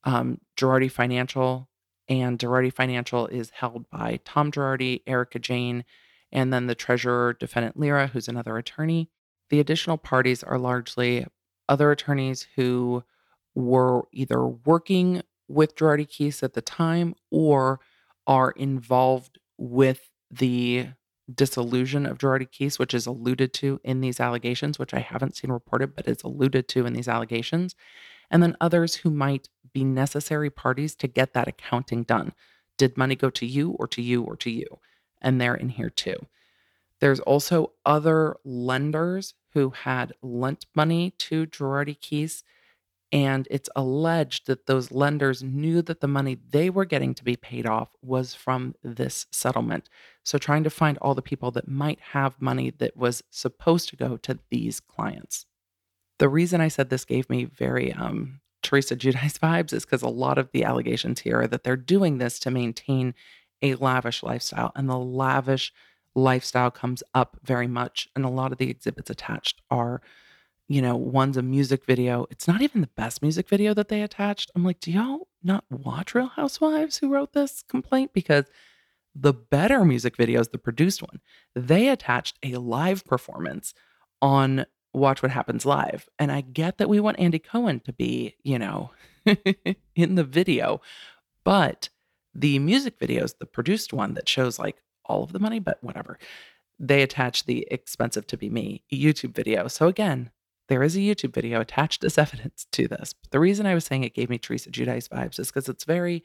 um, 0.03 0.39
Girardi 0.57 0.89
Financial, 0.89 1.67
and 2.07 2.39
Girardi 2.39 2.73
Financial 2.73 3.27
is 3.27 3.51
held 3.51 3.89
by 3.89 4.19
Tom 4.25 4.51
Girardi, 4.51 5.01
Erika 5.05 5.39
Jayne, 5.39 5.83
and 6.31 6.51
then 6.53 6.67
the 6.67 6.75
treasurer, 6.75 7.35
defendant 7.39 7.77
Lira, 7.77 8.07
who's 8.07 8.27
another 8.27 8.57
attorney. 8.57 9.09
The 9.49 9.59
additional 9.59 9.97
parties 9.97 10.43
are 10.43 10.57
largely 10.57 11.25
other 11.69 11.91
attorneys 11.91 12.47
who 12.55 13.03
were 13.53 14.03
either 14.11 14.45
working 14.45 15.21
with 15.51 15.75
Girardi 15.75 16.07
Keese 16.07 16.43
at 16.43 16.53
the 16.53 16.61
time 16.61 17.15
or 17.29 17.79
are 18.27 18.51
involved 18.51 19.39
with 19.57 20.09
the 20.29 20.87
disillusion 21.33 22.05
of 22.05 22.17
Girardi 22.17 22.47
Keese, 22.49 22.79
which 22.79 22.93
is 22.93 23.05
alluded 23.05 23.53
to 23.55 23.79
in 23.83 24.01
these 24.01 24.19
allegations, 24.19 24.79
which 24.79 24.93
I 24.93 24.99
haven't 24.99 25.35
seen 25.35 25.51
reported, 25.51 25.95
but 25.95 26.07
is 26.07 26.23
alluded 26.23 26.67
to 26.69 26.85
in 26.85 26.93
these 26.93 27.07
allegations. 27.07 27.75
And 28.29 28.41
then 28.41 28.57
others 28.61 28.95
who 28.95 29.09
might 29.09 29.49
be 29.73 29.83
necessary 29.83 30.49
parties 30.49 30.95
to 30.95 31.07
get 31.07 31.33
that 31.33 31.47
accounting 31.47 32.03
done. 32.03 32.33
Did 32.77 32.97
money 32.97 33.15
go 33.15 33.29
to 33.29 33.45
you 33.45 33.71
or 33.71 33.87
to 33.87 34.01
you 34.01 34.23
or 34.23 34.35
to 34.37 34.49
you? 34.49 34.79
And 35.21 35.39
they're 35.39 35.55
in 35.55 35.69
here 35.69 35.89
too. 35.89 36.15
There's 36.99 37.19
also 37.19 37.73
other 37.85 38.37
lenders 38.43 39.33
who 39.53 39.71
had 39.71 40.13
lent 40.21 40.65
money 40.75 41.13
to 41.17 41.45
Girardi 41.45 41.99
Keese 41.99 42.43
and 43.11 43.47
it's 43.51 43.69
alleged 43.75 44.47
that 44.47 44.67
those 44.67 44.91
lenders 44.91 45.43
knew 45.43 45.81
that 45.81 45.99
the 45.99 46.07
money 46.07 46.37
they 46.49 46.69
were 46.69 46.85
getting 46.85 47.13
to 47.15 47.23
be 47.23 47.35
paid 47.35 47.65
off 47.65 47.89
was 48.01 48.33
from 48.33 48.75
this 48.83 49.25
settlement. 49.31 49.89
So, 50.23 50.37
trying 50.37 50.63
to 50.63 50.69
find 50.69 50.97
all 50.99 51.13
the 51.13 51.21
people 51.21 51.51
that 51.51 51.67
might 51.67 51.99
have 51.99 52.41
money 52.41 52.69
that 52.77 52.95
was 52.95 53.23
supposed 53.29 53.89
to 53.89 53.97
go 53.97 54.17
to 54.17 54.39
these 54.49 54.79
clients. 54.79 55.45
The 56.19 56.29
reason 56.29 56.61
I 56.61 56.69
said 56.69 56.89
this 56.89 57.03
gave 57.03 57.29
me 57.29 57.45
very 57.45 57.91
um, 57.91 58.39
Teresa 58.63 58.95
Giudice 58.95 59.39
vibes 59.43 59.73
is 59.73 59.83
because 59.83 60.03
a 60.03 60.07
lot 60.07 60.37
of 60.37 60.49
the 60.51 60.63
allegations 60.63 61.21
here 61.21 61.41
are 61.41 61.47
that 61.47 61.63
they're 61.63 61.75
doing 61.75 62.17
this 62.17 62.39
to 62.39 62.51
maintain 62.51 63.13
a 63.61 63.75
lavish 63.75 64.23
lifestyle, 64.23 64.71
and 64.75 64.89
the 64.89 64.97
lavish 64.97 65.73
lifestyle 66.15 66.71
comes 66.71 67.03
up 67.13 67.37
very 67.43 67.67
much. 67.67 68.07
And 68.15 68.23
a 68.23 68.29
lot 68.29 68.53
of 68.53 68.57
the 68.57 68.69
exhibits 68.69 69.09
attached 69.09 69.61
are 69.69 70.01
you 70.71 70.81
know, 70.81 70.95
one's 70.95 71.35
a 71.35 71.41
music 71.41 71.83
video. 71.83 72.25
It's 72.31 72.47
not 72.47 72.61
even 72.61 72.79
the 72.79 72.89
best 72.95 73.21
music 73.21 73.49
video 73.49 73.73
that 73.73 73.89
they 73.89 74.01
attached. 74.01 74.51
I'm 74.55 74.63
like, 74.63 74.79
do 74.79 74.89
y'all 74.89 75.27
not 75.43 75.65
watch 75.69 76.15
Real 76.15 76.27
Housewives 76.27 76.97
who 76.97 77.11
wrote 77.11 77.33
this 77.33 77.61
complaint? 77.67 78.11
Because 78.13 78.45
the 79.13 79.33
better 79.33 79.83
music 79.83 80.15
video 80.15 80.39
is 80.39 80.47
the 80.47 80.57
produced 80.57 81.01
one. 81.01 81.19
They 81.53 81.89
attached 81.89 82.39
a 82.41 82.55
live 82.55 83.03
performance 83.05 83.73
on 84.21 84.65
Watch 84.93 85.21
What 85.21 85.33
Happens 85.33 85.65
Live. 85.65 86.07
And 86.17 86.31
I 86.31 86.39
get 86.39 86.77
that 86.77 86.87
we 86.87 87.01
want 87.01 87.19
Andy 87.19 87.39
Cohen 87.39 87.81
to 87.81 87.91
be, 87.91 88.35
you 88.43 88.57
know, 88.57 88.91
in 89.95 90.15
the 90.15 90.23
video, 90.23 90.79
but 91.43 91.89
the 92.33 92.59
music 92.59 92.97
video 92.97 93.25
is 93.25 93.33
the 93.33 93.45
produced 93.45 93.91
one 93.91 94.13
that 94.13 94.29
shows 94.29 94.57
like 94.57 94.77
all 95.03 95.21
of 95.21 95.33
the 95.33 95.39
money, 95.39 95.59
but 95.59 95.83
whatever. 95.83 96.17
They 96.79 97.01
attach 97.01 97.43
the 97.43 97.67
expensive 97.69 98.25
to 98.27 98.37
be 98.37 98.49
me 98.49 98.83
YouTube 98.89 99.35
video. 99.35 99.67
So 99.67 99.89
again, 99.89 100.31
there 100.71 100.83
is 100.83 100.95
a 100.95 100.99
YouTube 100.99 101.33
video 101.33 101.59
attached 101.59 102.01
as 102.05 102.17
evidence 102.17 102.65
to 102.71 102.87
this. 102.87 103.11
But 103.11 103.31
the 103.31 103.41
reason 103.41 103.65
I 103.65 103.73
was 103.73 103.83
saying 103.83 104.05
it 104.05 104.13
gave 104.13 104.29
me 104.29 104.37
Teresa 104.37 104.69
Giudice 104.69 105.09
vibes 105.09 105.37
is 105.37 105.47
because 105.47 105.67
it's 105.67 105.83
very 105.83 106.23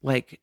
like 0.00 0.40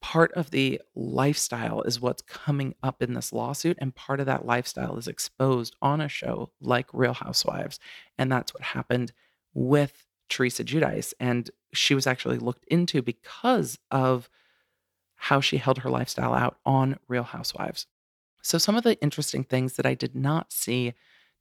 part 0.00 0.32
of 0.32 0.50
the 0.50 0.80
lifestyle 0.94 1.82
is 1.82 2.00
what's 2.00 2.22
coming 2.22 2.74
up 2.82 3.02
in 3.02 3.12
this 3.12 3.34
lawsuit. 3.34 3.76
And 3.82 3.94
part 3.94 4.18
of 4.18 4.24
that 4.24 4.46
lifestyle 4.46 4.96
is 4.96 5.06
exposed 5.06 5.76
on 5.82 6.00
a 6.00 6.08
show 6.08 6.52
like 6.58 6.86
Real 6.94 7.12
Housewives. 7.12 7.78
And 8.16 8.32
that's 8.32 8.54
what 8.54 8.62
happened 8.62 9.12
with 9.52 10.06
Teresa 10.30 10.64
Giudice. 10.64 11.12
And 11.20 11.50
she 11.74 11.94
was 11.94 12.06
actually 12.06 12.38
looked 12.38 12.64
into 12.68 13.02
because 13.02 13.78
of 13.90 14.30
how 15.16 15.42
she 15.42 15.58
held 15.58 15.80
her 15.80 15.90
lifestyle 15.90 16.32
out 16.32 16.56
on 16.64 16.98
Real 17.08 17.24
Housewives. 17.24 17.86
So, 18.40 18.56
some 18.56 18.74
of 18.74 18.84
the 18.84 18.98
interesting 19.02 19.44
things 19.44 19.74
that 19.74 19.84
I 19.84 19.92
did 19.92 20.14
not 20.14 20.50
see 20.50 20.94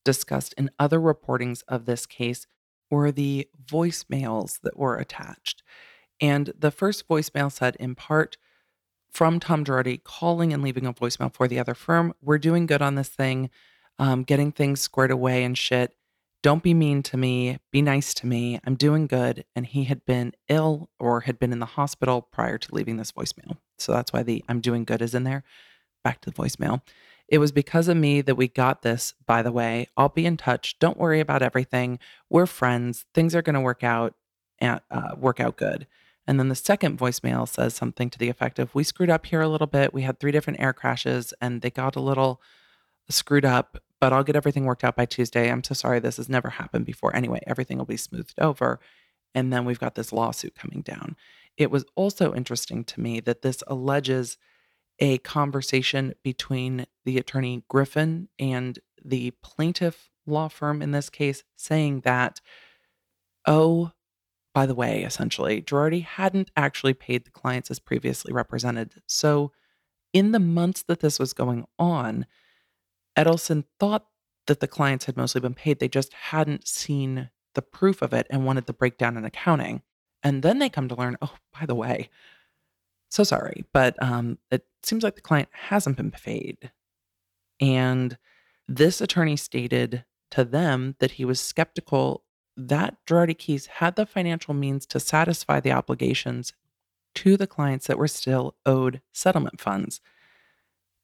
discussed 0.03 0.53
in 0.57 0.69
other 0.79 0.99
reportings 0.99 1.63
of 1.67 1.85
this 1.85 2.05
case 2.05 2.47
were 2.89 3.11
the 3.11 3.47
voicemails 3.65 4.59
that 4.61 4.77
were 4.77 4.97
attached. 4.97 5.63
And 6.21 6.53
the 6.57 6.71
first 6.71 7.07
voicemail 7.07 7.51
said, 7.51 7.75
in 7.79 7.95
part, 7.95 8.37
from 9.11 9.39
Tom 9.39 9.63
Girardi 9.63 10.03
calling 10.03 10.53
and 10.53 10.63
leaving 10.63 10.85
a 10.85 10.93
voicemail 10.93 11.33
for 11.33 11.47
the 11.47 11.59
other 11.59 11.75
firm. 11.75 12.13
We're 12.21 12.39
doing 12.39 12.65
good 12.65 12.81
on 12.81 12.95
this 12.95 13.09
thing, 13.09 13.49
um, 13.99 14.23
getting 14.23 14.51
things 14.51 14.81
squared 14.81 15.11
away 15.11 15.43
and 15.43 15.57
shit. 15.57 15.95
Don't 16.41 16.63
be 16.63 16.73
mean 16.73 17.03
to 17.03 17.15
me. 17.15 17.59
Be 17.71 17.81
nice 17.81 18.13
to 18.15 18.27
me. 18.27 18.59
I'm 18.65 18.75
doing 18.75 19.07
good. 19.07 19.45
And 19.55 19.65
he 19.65 19.85
had 19.85 20.03
been 20.05 20.33
ill 20.49 20.89
or 20.99 21.21
had 21.21 21.39
been 21.39 21.53
in 21.53 21.59
the 21.59 21.65
hospital 21.65 22.21
prior 22.21 22.57
to 22.57 22.75
leaving 22.75 22.97
this 22.97 23.11
voicemail. 23.11 23.57
So 23.77 23.93
that's 23.93 24.11
why 24.11 24.23
the 24.23 24.43
I'm 24.49 24.59
doing 24.59 24.83
good 24.83 25.01
is 25.01 25.15
in 25.15 25.23
there. 25.23 25.43
Back 26.03 26.19
to 26.21 26.31
the 26.31 26.35
voicemail. 26.35 26.81
It 27.33 27.39
was 27.39 27.51
because 27.51 27.87
of 27.87 27.97
me 27.97 28.21
that 28.21 28.35
we 28.35 28.47
got 28.47 28.83
this, 28.83 29.15
by 29.25 29.41
the 29.41 29.51
way. 29.51 29.87
I'll 29.97 30.07
be 30.07 30.27
in 30.27 30.37
touch. 30.37 30.77
Don't 30.77 30.99
worry 30.99 31.19
about 31.19 31.41
everything. 31.41 31.97
We're 32.29 32.45
friends. 32.45 33.05
Things 33.15 33.33
are 33.33 33.41
going 33.41 33.55
to 33.55 33.59
work 33.59 33.83
out 33.83 34.13
and 34.59 34.79
uh, 34.91 35.15
work 35.17 35.39
out 35.39 35.57
good. 35.57 35.87
And 36.27 36.39
then 36.39 36.49
the 36.49 36.53
second 36.53 36.99
voicemail 36.99 37.47
says 37.47 37.73
something 37.73 38.11
to 38.11 38.19
the 38.19 38.29
effect 38.29 38.59
of 38.59 38.75
We 38.75 38.83
screwed 38.83 39.09
up 39.09 39.25
here 39.25 39.41
a 39.41 39.47
little 39.47 39.65
bit. 39.65 39.95
We 39.95 40.03
had 40.03 40.19
three 40.19 40.31
different 40.31 40.61
air 40.61 40.73
crashes 40.73 41.33
and 41.41 41.63
they 41.63 41.71
got 41.71 41.95
a 41.95 42.01
little 42.01 42.39
screwed 43.09 43.45
up, 43.45 43.79
but 43.99 44.13
I'll 44.13 44.23
get 44.23 44.35
everything 44.35 44.65
worked 44.65 44.83
out 44.83 44.95
by 44.95 45.07
Tuesday. 45.07 45.49
I'm 45.49 45.63
so 45.63 45.73
sorry. 45.73 45.99
This 45.99 46.17
has 46.17 46.29
never 46.29 46.51
happened 46.51 46.85
before. 46.85 47.15
Anyway, 47.15 47.41
everything 47.47 47.79
will 47.79 47.85
be 47.85 47.97
smoothed 47.97 48.37
over. 48.37 48.79
And 49.33 49.51
then 49.51 49.65
we've 49.65 49.79
got 49.79 49.95
this 49.95 50.13
lawsuit 50.13 50.53
coming 50.53 50.83
down. 50.83 51.15
It 51.57 51.71
was 51.71 51.83
also 51.95 52.35
interesting 52.35 52.83
to 52.83 53.01
me 53.01 53.21
that 53.21 53.41
this 53.41 53.63
alleges 53.65 54.37
a 54.99 55.17
conversation 55.19 56.13
between 56.23 56.85
the 57.05 57.17
attorney 57.17 57.63
Griffin 57.67 58.29
and 58.39 58.79
the 59.03 59.31
plaintiff 59.41 60.09
law 60.25 60.47
firm 60.47 60.81
in 60.81 60.91
this 60.91 61.09
case, 61.09 61.43
saying 61.55 62.01
that, 62.01 62.39
oh, 63.45 63.91
by 64.53 64.65
the 64.65 64.75
way, 64.75 65.03
essentially, 65.03 65.61
Girardi 65.61 66.03
hadn't 66.03 66.51
actually 66.55 66.93
paid 66.93 67.25
the 67.25 67.31
clients 67.31 67.71
as 67.71 67.79
previously 67.79 68.31
represented. 68.31 69.01
So, 69.07 69.51
in 70.13 70.31
the 70.31 70.39
months 70.39 70.83
that 70.83 70.99
this 70.99 71.17
was 71.17 71.33
going 71.33 71.65
on, 71.79 72.27
Edelson 73.17 73.63
thought 73.79 74.05
that 74.45 74.59
the 74.59 74.67
clients 74.67 75.05
had 75.05 75.17
mostly 75.17 75.41
been 75.41 75.55
paid. 75.55 75.79
They 75.79 75.87
just 75.87 76.13
hadn't 76.13 76.67
seen 76.67 77.29
the 77.55 77.61
proof 77.63 78.01
of 78.01 78.13
it 78.13 78.27
and 78.29 78.45
wanted 78.45 78.67
the 78.67 78.73
breakdown 78.73 79.17
in 79.17 79.25
accounting. 79.25 79.81
And 80.21 80.43
then 80.43 80.59
they 80.59 80.69
come 80.69 80.87
to 80.87 80.95
learn, 80.95 81.17
oh, 81.21 81.35
by 81.59 81.65
the 81.65 81.75
way, 81.75 82.09
so 83.13 83.23
sorry, 83.23 83.63
but 83.73 84.01
um, 84.01 84.39
it 84.49 84.65
seems 84.81 85.03
like 85.03 85.13
the 85.13 85.21
client 85.21 85.49
hasn't 85.51 85.97
been 85.97 86.09
paid. 86.09 86.71
And 87.59 88.17
this 88.67 89.01
attorney 89.01 89.35
stated 89.35 90.03
to 90.31 90.43
them 90.43 90.95
that 90.97 91.11
he 91.11 91.25
was 91.25 91.39
skeptical 91.39 92.23
that 92.57 92.97
Girardi 93.07 93.37
Keese 93.37 93.67
had 93.67 93.95
the 93.95 94.07
financial 94.07 94.55
means 94.55 94.87
to 94.87 94.99
satisfy 94.99 95.59
the 95.59 95.71
obligations 95.71 96.53
to 97.15 97.37
the 97.37 97.45
clients 97.45 97.85
that 97.85 97.99
were 97.99 98.07
still 98.07 98.55
owed 98.65 98.99
settlement 99.11 99.61
funds. 99.61 100.01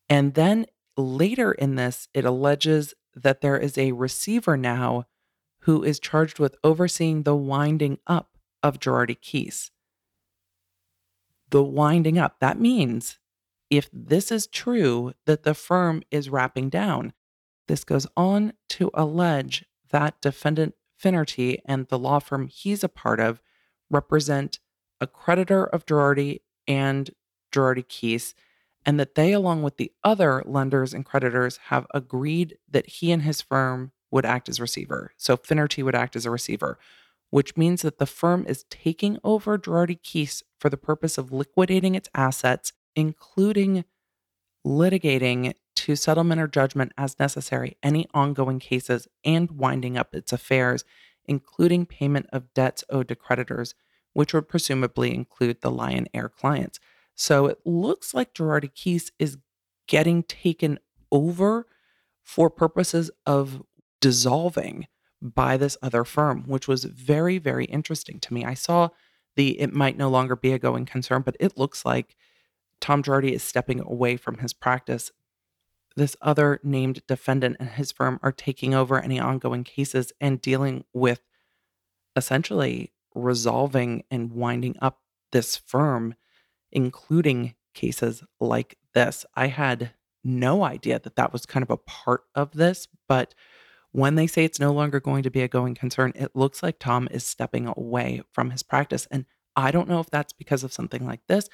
And 0.09 0.33
then 0.33 0.65
later 0.97 1.51
in 1.51 1.75
this, 1.75 2.07
it 2.15 2.25
alleges 2.25 2.95
that 3.15 3.41
there 3.41 3.57
is 3.57 3.77
a 3.77 3.91
receiver 3.91 4.57
now 4.57 5.05
who 5.61 5.83
is 5.83 5.99
charged 5.99 6.39
with 6.39 6.55
overseeing 6.63 7.21
the 7.21 7.35
winding 7.35 7.99
up 8.07 8.31
of 8.63 8.79
Girardi 8.79 9.19
Keese. 9.19 9.69
The 11.49 11.63
winding 11.63 12.17
up, 12.17 12.39
that 12.39 12.59
means 12.59 13.17
if 13.69 13.89
this 13.93 14.31
is 14.31 14.47
true, 14.47 15.13
that 15.25 15.43
the 15.43 15.53
firm 15.53 16.01
is 16.11 16.29
wrapping 16.29 16.69
down. 16.69 17.13
This 17.67 17.83
goes 17.83 18.07
on 18.17 18.53
to 18.69 18.89
allege 18.93 19.65
that 19.91 20.21
defendant 20.21 20.75
Finnerty 20.97 21.61
and 21.65 21.87
the 21.87 21.97
law 21.97 22.19
firm 22.19 22.47
he's 22.47 22.83
a 22.83 22.89
part 22.89 23.19
of 23.21 23.41
represent 23.89 24.59
a 24.99 25.07
creditor 25.07 25.63
of 25.63 25.85
Girardi 25.85 26.41
and 26.67 27.09
Girardi 27.53 27.85
Keese, 27.87 28.33
and 28.85 28.99
that 28.99 29.15
they, 29.15 29.31
along 29.31 29.63
with 29.63 29.77
the 29.77 29.91
other 30.03 30.43
lenders 30.45 30.93
and 30.93 31.05
creditors, 31.05 31.57
have 31.67 31.87
agreed 31.93 32.57
that 32.69 32.87
he 32.87 33.11
and 33.11 33.21
his 33.21 33.41
firm 33.41 33.91
would 34.11 34.25
act 34.25 34.49
as 34.49 34.59
receiver. 34.59 35.13
So 35.17 35.37
Finnerty 35.37 35.83
would 35.83 35.95
act 35.95 36.15
as 36.15 36.25
a 36.25 36.31
receiver, 36.31 36.77
which 37.29 37.57
means 37.57 37.81
that 37.81 37.99
the 37.99 38.05
firm 38.05 38.45
is 38.47 38.65
taking 38.69 39.17
over 39.23 39.57
Girardi 39.57 39.99
Keese 40.01 40.43
for 40.59 40.69
the 40.69 40.77
purpose 40.77 41.17
of 41.17 41.31
liquidating 41.31 41.95
its 41.95 42.09
assets, 42.15 42.73
including 42.95 43.85
litigating 44.65 45.53
to 45.75 45.95
settlement 45.95 46.41
or 46.41 46.47
judgment 46.47 46.91
as 46.97 47.19
necessary 47.19 47.77
any 47.81 48.07
ongoing 48.13 48.59
cases 48.59 49.07
and 49.23 49.51
winding 49.51 49.97
up 49.97 50.13
its 50.13 50.33
affairs, 50.33 50.83
including 51.25 51.85
payment 51.85 52.27
of 52.33 52.53
debts 52.53 52.83
owed 52.89 53.07
to 53.07 53.15
creditors, 53.15 53.75
which 54.13 54.33
would 54.33 54.49
presumably 54.49 55.13
include 55.13 55.61
the 55.61 55.71
Lion 55.71 56.07
Air 56.13 56.27
clients. 56.27 56.79
So 57.15 57.45
it 57.45 57.59
looks 57.65 58.13
like 58.13 58.33
Girardi 58.33 58.73
Keese 58.73 59.11
is 59.19 59.37
getting 59.87 60.23
taken 60.23 60.79
over 61.11 61.67
for 62.23 62.49
purposes 62.49 63.09
of 63.25 63.63
dissolving 64.01 64.87
by 65.21 65.57
this 65.57 65.77
other 65.81 66.03
firm, 66.03 66.43
which 66.47 66.67
was 66.67 66.85
very, 66.85 67.37
very 67.37 67.65
interesting 67.65 68.19
to 68.21 68.33
me. 68.33 68.45
I 68.45 68.53
saw 68.53 68.89
the 69.35 69.59
it 69.59 69.73
might 69.73 69.97
no 69.97 70.09
longer 70.09 70.35
be 70.35 70.53
a 70.53 70.59
going 70.59 70.85
concern, 70.85 71.21
but 71.21 71.37
it 71.39 71.57
looks 71.57 71.85
like 71.85 72.15
Tom 72.79 73.03
Girardi 73.03 73.31
is 73.31 73.43
stepping 73.43 73.81
away 73.81 74.17
from 74.17 74.37
his 74.37 74.53
practice. 74.53 75.11
This 75.95 76.15
other 76.21 76.59
named 76.63 77.01
defendant 77.07 77.57
and 77.59 77.69
his 77.69 77.91
firm 77.91 78.19
are 78.23 78.31
taking 78.31 78.73
over 78.73 78.99
any 78.99 79.19
ongoing 79.19 79.63
cases 79.63 80.13
and 80.21 80.41
dealing 80.41 80.85
with 80.93 81.21
essentially 82.15 82.93
resolving 83.15 84.03
and 84.09 84.31
winding 84.31 84.75
up 84.81 85.01
this 85.31 85.57
firm, 85.57 86.15
including 86.71 87.55
cases 87.73 88.23
like 88.39 88.77
this. 88.93 89.25
I 89.35 89.47
had 89.47 89.91
no 90.23 90.63
idea 90.63 90.99
that 90.99 91.15
that 91.15 91.33
was 91.33 91.45
kind 91.45 91.63
of 91.63 91.69
a 91.69 91.77
part 91.77 92.23
of 92.35 92.51
this, 92.51 92.87
but 93.07 93.33
when 93.91 94.15
they 94.15 94.27
say 94.27 94.43
it's 94.43 94.59
no 94.59 94.71
longer 94.71 94.99
going 94.99 95.23
to 95.23 95.31
be 95.31 95.41
a 95.41 95.47
going 95.47 95.75
concern, 95.75 96.13
it 96.15 96.35
looks 96.35 96.61
like 96.61 96.79
Tom 96.79 97.07
is 97.11 97.25
stepping 97.25 97.67
away 97.67 98.21
from 98.31 98.51
his 98.51 98.63
practice. 98.63 99.07
And 99.09 99.25
I 99.55 99.71
don't 99.71 99.89
know 99.89 99.99
if 99.99 100.09
that's 100.09 100.33
because 100.33 100.63
of 100.63 100.73
something 100.73 101.05
like 101.05 101.21
this 101.27 101.49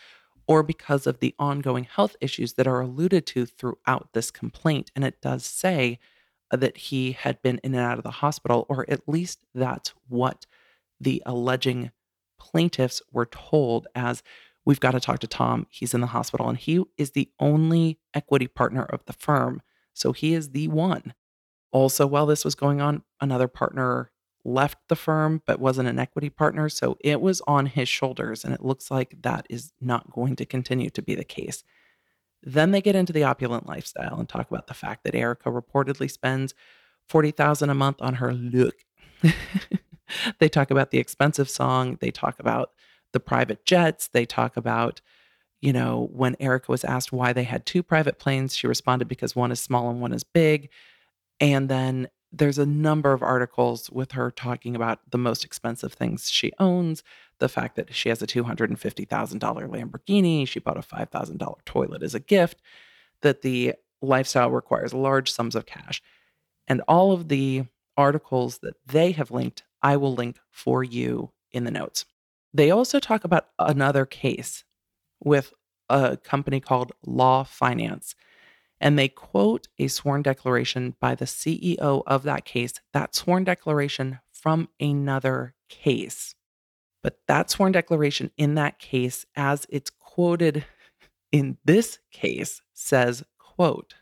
or 0.47 0.61
because 0.61 1.07
of 1.07 1.19
the 1.19 1.33
ongoing 1.39 1.85
health 1.85 2.15
issues 2.21 2.53
that 2.53 2.67
are 2.67 2.81
alluded 2.81 3.25
to 3.27 3.45
throughout 3.45 4.09
this 4.13 4.31
complaint. 4.31 4.91
And 4.95 5.03
it 5.03 5.21
does 5.21 5.45
say 5.45 5.99
that 6.51 6.77
he 6.77 7.13
had 7.13 7.41
been 7.41 7.59
in 7.63 7.73
and 7.73 7.83
out 7.83 7.97
of 7.97 8.03
the 8.03 8.11
hospital, 8.11 8.65
or 8.69 8.85
at 8.89 9.07
least 9.07 9.43
that's 9.55 9.93
what 10.07 10.45
the 10.99 11.23
alleging 11.25 11.91
plaintiffs 12.39 13.01
were 13.11 13.25
told 13.25 13.87
as 13.95 14.21
we've 14.65 14.79
got 14.79 14.91
to 14.91 14.99
talk 14.99 15.19
to 15.19 15.27
Tom. 15.27 15.67
He's 15.69 15.93
in 15.93 16.01
the 16.01 16.07
hospital 16.07 16.49
and 16.49 16.57
he 16.57 16.83
is 16.97 17.11
the 17.11 17.29
only 17.39 17.99
equity 18.13 18.47
partner 18.47 18.83
of 18.83 19.05
the 19.05 19.13
firm. 19.13 19.61
So 19.93 20.11
he 20.11 20.33
is 20.33 20.49
the 20.49 20.67
one. 20.67 21.13
Also, 21.71 22.07
while 22.07 22.25
this 22.25 22.45
was 22.45 22.55
going 22.55 22.81
on, 22.81 23.03
another 23.19 23.47
partner 23.47 24.11
left 24.43 24.77
the 24.87 24.95
firm 24.95 25.41
but 25.45 25.59
wasn't 25.59 25.89
an 25.89 25.99
equity 25.99 26.29
partner. 26.29 26.69
So 26.69 26.97
it 27.01 27.19
was 27.19 27.41
on 27.47 27.65
his 27.65 27.89
shoulders. 27.89 28.45
And 28.45 28.53
it 28.53 28.63
looks 28.63 28.91
like 28.91 29.21
that 29.23 29.45
is 29.49 29.73
not 29.81 30.11
going 30.11 30.35
to 30.37 30.45
continue 30.45 30.89
to 30.91 31.01
be 31.01 31.15
the 31.15 31.23
case. 31.23 31.63
Then 32.43 32.71
they 32.71 32.81
get 32.81 32.95
into 32.95 33.11
the 33.11 33.23
opulent 33.23 33.67
lifestyle 33.67 34.19
and 34.19 34.29
talk 34.29 34.49
about 34.49 34.67
the 34.67 34.75
fact 34.75 35.03
that 35.03 35.15
Erika 35.15 35.49
reportedly 35.49 36.09
spends 36.09 36.53
40,000 37.09 37.69
a 37.69 37.73
month 37.73 37.97
on 38.01 38.15
her 38.15 38.33
look. 38.33 38.75
they 40.39 40.47
talk 40.47 40.69
about 40.69 40.91
the 40.91 40.99
expensive 40.99 41.49
song, 41.49 41.97
they 41.99 42.11
talk 42.11 42.39
about 42.39 42.71
the 43.13 43.19
private 43.19 43.65
jets, 43.65 44.07
they 44.07 44.25
talk 44.25 44.55
about 44.57 45.01
you 45.61 45.73
know, 45.73 46.09
when 46.13 46.35
Erika 46.39 46.71
was 46.71 46.83
asked 46.83 47.11
why 47.11 47.33
they 47.33 47.43
had 47.43 47.65
two 47.65 47.81
private 47.81 48.19
planes, 48.19 48.55
she 48.55 48.67
responded 48.67 49.07
because 49.07 49.35
one 49.35 49.51
is 49.51 49.59
small 49.59 49.89
and 49.89 49.99
one 49.99 50.13
is 50.13 50.23
big. 50.23 50.69
And 51.39 51.69
then 51.69 52.09
there's 52.31 52.57
a 52.57 52.65
number 52.65 53.13
of 53.13 53.23
articles 53.23 53.89
with 53.89 54.11
her 54.13 54.31
talking 54.31 54.75
about 54.75 54.99
the 55.09 55.17
most 55.17 55.45
expensive 55.45 55.93
things 55.93 56.29
she 56.29 56.51
owns, 56.59 57.03
the 57.39 57.49
fact 57.49 57.75
that 57.75 57.93
she 57.93 58.09
has 58.09 58.21
a 58.21 58.27
$250,000 58.27 59.07
Lamborghini, 59.39 60.47
she 60.47 60.59
bought 60.59 60.77
a 60.77 60.81
$5,000 60.81 61.65
toilet 61.65 62.03
as 62.03 62.15
a 62.15 62.19
gift, 62.19 62.61
that 63.21 63.41
the 63.41 63.73
lifestyle 64.01 64.51
requires 64.51 64.93
large 64.93 65.31
sums 65.31 65.55
of 65.55 65.65
cash. 65.65 66.01
And 66.67 66.81
all 66.87 67.11
of 67.11 67.29
the 67.29 67.65
articles 67.97 68.59
that 68.59 68.75
they 68.85 69.11
have 69.11 69.31
linked, 69.31 69.63
I 69.81 69.97
will 69.97 70.13
link 70.13 70.37
for 70.51 70.83
you 70.83 71.31
in 71.51 71.63
the 71.63 71.71
notes. 71.71 72.05
They 72.53 72.71
also 72.71 72.99
talk 72.99 73.23
about 73.23 73.47
another 73.59 74.05
case 74.05 74.63
with 75.23 75.53
a 75.89 76.17
company 76.17 76.59
called 76.59 76.91
Law 77.05 77.43
Finance 77.43 78.15
and 78.79 78.97
they 78.97 79.07
quote 79.07 79.67
a 79.79 79.87
sworn 79.87 80.21
declaration 80.21 80.95
by 80.99 81.15
the 81.15 81.25
CEO 81.25 82.03
of 82.05 82.23
that 82.23 82.45
case, 82.45 82.73
that 82.93 83.15
sworn 83.15 83.43
declaration 83.43 84.19
from 84.31 84.69
another 84.79 85.55
case. 85.69 86.35
But 87.01 87.19
that 87.27 87.49
sworn 87.49 87.71
declaration 87.71 88.31
in 88.37 88.55
that 88.55 88.79
case, 88.79 89.25
as 89.35 89.65
it's 89.69 89.89
quoted 89.89 90.65
in 91.31 91.57
this 91.65 91.99
case, 92.11 92.61
says, 92.73 93.23
quote, 93.37 93.95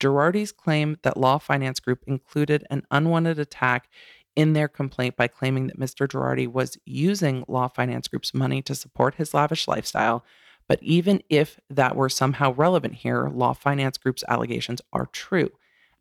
Girardi's 0.00 0.52
claim 0.52 0.98
that 1.02 1.16
Law 1.16 1.38
Finance 1.38 1.80
Group 1.80 2.02
included 2.06 2.66
an 2.70 2.84
unwanted 2.90 3.38
attack 3.38 3.88
in 4.36 4.54
their 4.54 4.68
complaint 4.68 5.16
by 5.16 5.28
claiming 5.28 5.66
that 5.66 5.78
Mr. 5.78 6.08
Girardi 6.08 6.46
was 6.48 6.78
using 6.86 7.44
Law 7.48 7.68
Finance 7.68 8.08
Group's 8.08 8.32
money 8.32 8.62
to 8.62 8.74
support 8.74 9.16
his 9.16 9.34
lavish 9.34 9.68
lifestyle 9.68 10.24
but 10.70 10.80
even 10.84 11.20
if 11.28 11.58
that 11.68 11.96
were 11.96 12.08
somehow 12.08 12.54
relevant 12.54 12.94
here, 12.94 13.28
Law 13.28 13.54
Finance 13.54 13.98
Group's 13.98 14.22
allegations 14.28 14.80
are 14.92 15.06
true. 15.06 15.50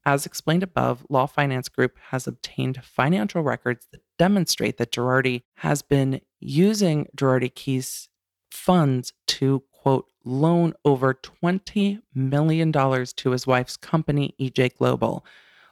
As 0.05 0.27
explained 0.27 0.61
above, 0.61 1.07
Law 1.09 1.25
Finance 1.25 1.69
Group 1.69 1.97
has 2.11 2.27
obtained 2.27 2.83
financial 2.83 3.41
records 3.41 3.87
that 3.91 4.03
demonstrate 4.19 4.77
that 4.77 4.91
Girardi 4.91 5.41
has 5.55 5.81
been 5.81 6.21
using 6.39 7.07
Girardi 7.17 7.51
Keese 7.51 8.09
funds 8.51 9.11
to, 9.25 9.63
quote, 9.71 10.05
loan 10.23 10.75
over 10.85 11.15
$20 11.15 12.03
million 12.13 12.71
to 12.71 13.31
his 13.31 13.47
wife's 13.47 13.75
company, 13.75 14.35
EJ 14.39 14.77
Global. 14.77 15.25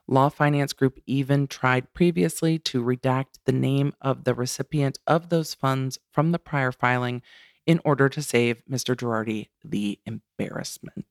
Law 0.07 0.29
Finance 0.29 0.73
Group 0.73 0.99
even 1.05 1.45
tried 1.45 1.93
previously 1.93 2.57
to 2.57 2.83
redact 2.83 3.41
the 3.45 3.51
name 3.51 3.93
of 4.01 4.23
the 4.23 4.33
recipient 4.33 4.97
of 5.05 5.29
those 5.29 5.53
funds 5.53 5.99
from 6.09 6.31
the 6.31 6.39
prior 6.39 6.71
filing 6.71 7.21
in 7.67 7.79
order 7.85 8.09
to 8.09 8.23
save 8.23 8.63
Mr. 8.65 8.95
Girardi 8.95 9.49
the 9.63 9.99
embarrassment. 10.05 11.05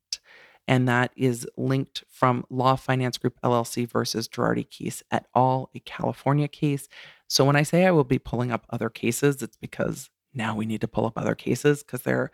And 0.66 0.88
that 0.88 1.12
is 1.14 1.46
linked 1.56 2.02
from 2.08 2.44
Law 2.50 2.74
Finance 2.74 3.18
Group 3.18 3.38
LLC 3.44 3.88
versus 3.88 4.26
Girardi 4.26 4.66
Keese 4.68 5.02
et 5.12 5.26
al., 5.36 5.70
a 5.76 5.78
California 5.80 6.48
case. 6.48 6.88
So 7.28 7.44
when 7.44 7.54
I 7.54 7.62
say 7.62 7.86
I 7.86 7.92
will 7.92 8.02
be 8.02 8.18
pulling 8.18 8.50
up 8.50 8.66
other 8.70 8.90
cases, 8.90 9.42
it's 9.42 9.56
because 9.56 10.10
now 10.34 10.56
we 10.56 10.66
need 10.66 10.80
to 10.80 10.88
pull 10.88 11.06
up 11.06 11.16
other 11.16 11.36
cases 11.36 11.84
because 11.84 12.02
they're 12.02 12.32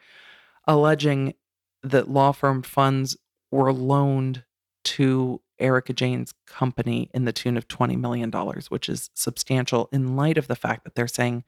alleging 0.66 1.34
that 1.82 2.08
law 2.08 2.32
firm 2.32 2.62
funds 2.62 3.16
were 3.50 3.72
loaned 3.72 4.44
to 4.84 5.40
Erika 5.58 5.92
Jayne's 5.92 6.32
company 6.46 7.10
in 7.12 7.24
the 7.24 7.32
tune 7.32 7.56
of 7.56 7.68
$20 7.68 7.98
million, 7.98 8.30
which 8.68 8.88
is 8.88 9.10
substantial 9.14 9.88
in 9.92 10.16
light 10.16 10.38
of 10.38 10.48
the 10.48 10.56
fact 10.56 10.84
that 10.84 10.94
they're 10.94 11.06
saying 11.06 11.44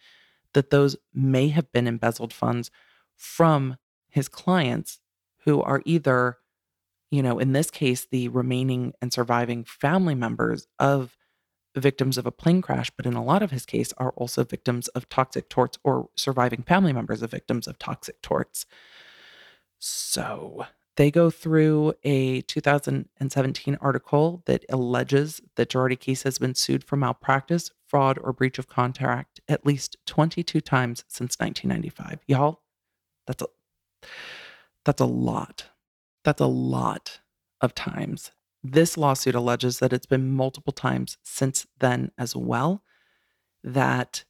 that 0.55 0.71
those 0.71 0.97
may 1.12 1.49
have 1.49 1.71
been 1.73 1.87
embezzled 1.87 2.33
funds 2.33 2.71
from 3.14 3.77
his 4.09 4.29
clients 4.29 4.99
who 5.45 5.61
are 5.62 5.83
either, 5.85 6.38
you 7.11 7.23
know, 7.23 7.38
in 7.38 7.53
this 7.53 7.71
case, 7.71 8.07
the 8.11 8.29
remaining 8.29 8.95
and 9.03 9.12
surviving 9.12 9.64
family 9.64 10.14
members 10.14 10.67
of 10.79 11.17
victims 11.77 12.17
of 12.17 12.27
a 12.27 12.31
plane 12.31 12.62
crash, 12.62 12.90
but 12.97 13.07
in 13.07 13.14
a 13.14 13.25
lot 13.25 13.43
of 13.43 13.51
his 13.51 13.67
case 13.67 13.93
are 13.99 14.12
also 14.12 14.45
victims 14.45 14.88
of 14.88 15.09
toxic 15.09 15.49
torts 15.49 15.79
or 15.83 16.09
surviving 16.17 16.62
family 16.62 16.93
members 16.93 17.21
of 17.23 17.31
victims 17.31 17.67
of 17.67 17.79
toxic 17.79 18.23
torts. 18.23 18.64
So 19.79 20.67
they 20.96 21.11
go 21.11 21.30
through 21.30 21.94
a 22.04 22.42
2017 22.42 23.78
article 23.80 24.42
that 24.46 24.64
alleges 24.68 25.40
that 25.57 25.68
Girardi 25.68 25.98
Keese 25.98 26.22
has 26.22 26.38
been 26.38 26.54
sued 26.54 26.85
for 26.85 26.96
malpractice, 26.96 27.70
fraud, 27.87 28.18
or 28.22 28.33
breach 28.33 28.59
of 28.59 28.68
contract 28.68 29.40
at 29.48 29.66
least 29.66 29.96
22 30.07 30.61
times 30.61 31.04
since 31.09 31.37
1995. 31.38 32.20
Y'all, 32.26 32.62
that's 33.26 33.42
a 33.42 33.46
that's 34.85 35.00
a 35.00 35.07
lot. 35.07 35.66
That's 36.24 36.40
a 36.40 36.46
lot 36.46 37.20
of 37.61 37.74
times. 37.74 38.30
This 38.62 38.96
lawsuit 38.96 39.35
alleges 39.35 39.78
that 39.78 39.92
it's 39.92 40.07
been 40.07 40.30
multiple 40.30 40.72
times 40.72 41.18
since 41.22 41.66
then 41.80 42.12
as 42.16 42.35
well 42.37 42.83
that 43.62 44.24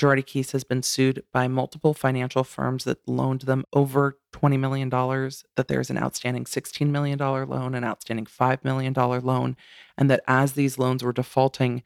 Girardi 0.00 0.24
Keese 0.24 0.52
has 0.52 0.64
been 0.64 0.82
sued 0.82 1.24
by 1.30 1.46
multiple 1.46 1.92
financial 1.92 2.42
firms 2.42 2.84
that 2.84 3.06
loaned 3.06 3.42
them 3.42 3.66
over 3.74 4.18
$20 4.32 4.58
million, 4.58 4.88
that 4.88 5.68
there's 5.68 5.90
an 5.90 5.98
outstanding 5.98 6.44
$16 6.44 6.88
million 6.88 7.18
loan, 7.18 7.74
an 7.74 7.84
outstanding 7.84 8.24
$5 8.24 8.64
million 8.64 8.94
loan, 8.94 9.58
and 9.98 10.10
that 10.10 10.22
as 10.26 10.52
these 10.52 10.78
loans 10.78 11.04
were 11.04 11.12
defaulting, 11.12 11.82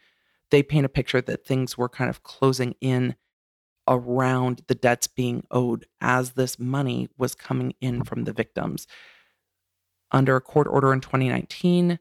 they 0.50 0.62
paint 0.62 0.86
a 0.86 0.88
picture 0.88 1.20
that 1.22 1.44
things 1.44 1.76
were 1.76 1.88
kind 1.88 2.08
of 2.08 2.22
closing 2.22 2.76
in 2.80 3.16
around 3.88 4.62
the 4.68 4.76
debts 4.76 5.08
being 5.08 5.44
owed 5.50 5.84
as 6.00 6.32
this 6.32 6.56
money 6.56 7.08
was 7.18 7.34
coming 7.34 7.74
in 7.80 8.04
from 8.04 8.24
the 8.24 8.32
victims. 8.32 8.86
Under 10.12 10.36
a 10.36 10.40
court 10.40 10.68
order 10.68 10.92
in 10.92 11.00
2019, 11.00 11.98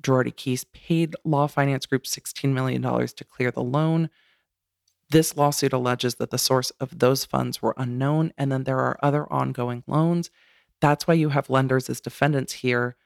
Girardi 0.00 0.34
Keese 0.34 0.64
paid 0.72 1.14
Law 1.22 1.46
Finance 1.46 1.84
Group 1.84 2.04
$16 2.04 2.50
million 2.54 2.80
to 2.80 3.24
clear 3.24 3.50
the 3.50 3.62
loan. 3.62 4.08
This 5.10 5.36
lawsuit 5.36 5.72
alleges 5.72 6.14
that 6.16 6.30
the 6.30 6.38
source 6.38 6.70
of 6.80 7.00
those 7.00 7.24
funds 7.24 7.60
were 7.60 7.74
unknown, 7.76 8.32
and 8.38 8.50
then 8.50 8.64
there 8.64 8.78
are 8.78 8.98
other 9.02 9.30
ongoing 9.32 9.82
loans. 9.86 10.30
That's 10.80 11.06
why 11.06 11.14
you 11.14 11.30
have 11.30 11.50
lenders 11.50 11.90
as 11.90 12.00
defendants 12.00 12.54
here. 12.54 12.96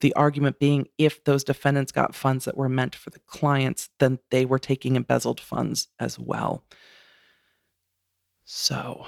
The 0.00 0.12
argument 0.14 0.58
being 0.58 0.88
if 0.98 1.22
those 1.22 1.44
defendants 1.44 1.92
got 1.92 2.16
funds 2.16 2.44
that 2.44 2.56
were 2.56 2.68
meant 2.68 2.96
for 2.96 3.10
the 3.10 3.20
clients, 3.20 3.90
then 4.00 4.18
they 4.30 4.44
were 4.44 4.58
taking 4.58 4.96
embezzled 4.96 5.40
funds 5.40 5.88
as 6.00 6.18
well. 6.18 6.64
So 8.44 9.06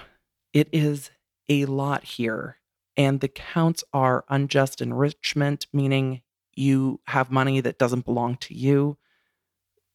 it 0.52 0.68
is 0.72 1.10
a 1.48 1.66
lot 1.66 2.04
here. 2.04 2.58
And 2.96 3.18
the 3.18 3.28
counts 3.28 3.82
are 3.92 4.24
unjust 4.28 4.80
enrichment, 4.80 5.66
meaning 5.72 6.22
you 6.54 7.00
have 7.08 7.32
money 7.32 7.60
that 7.60 7.78
doesn't 7.78 8.04
belong 8.04 8.36
to 8.36 8.54
you, 8.54 8.96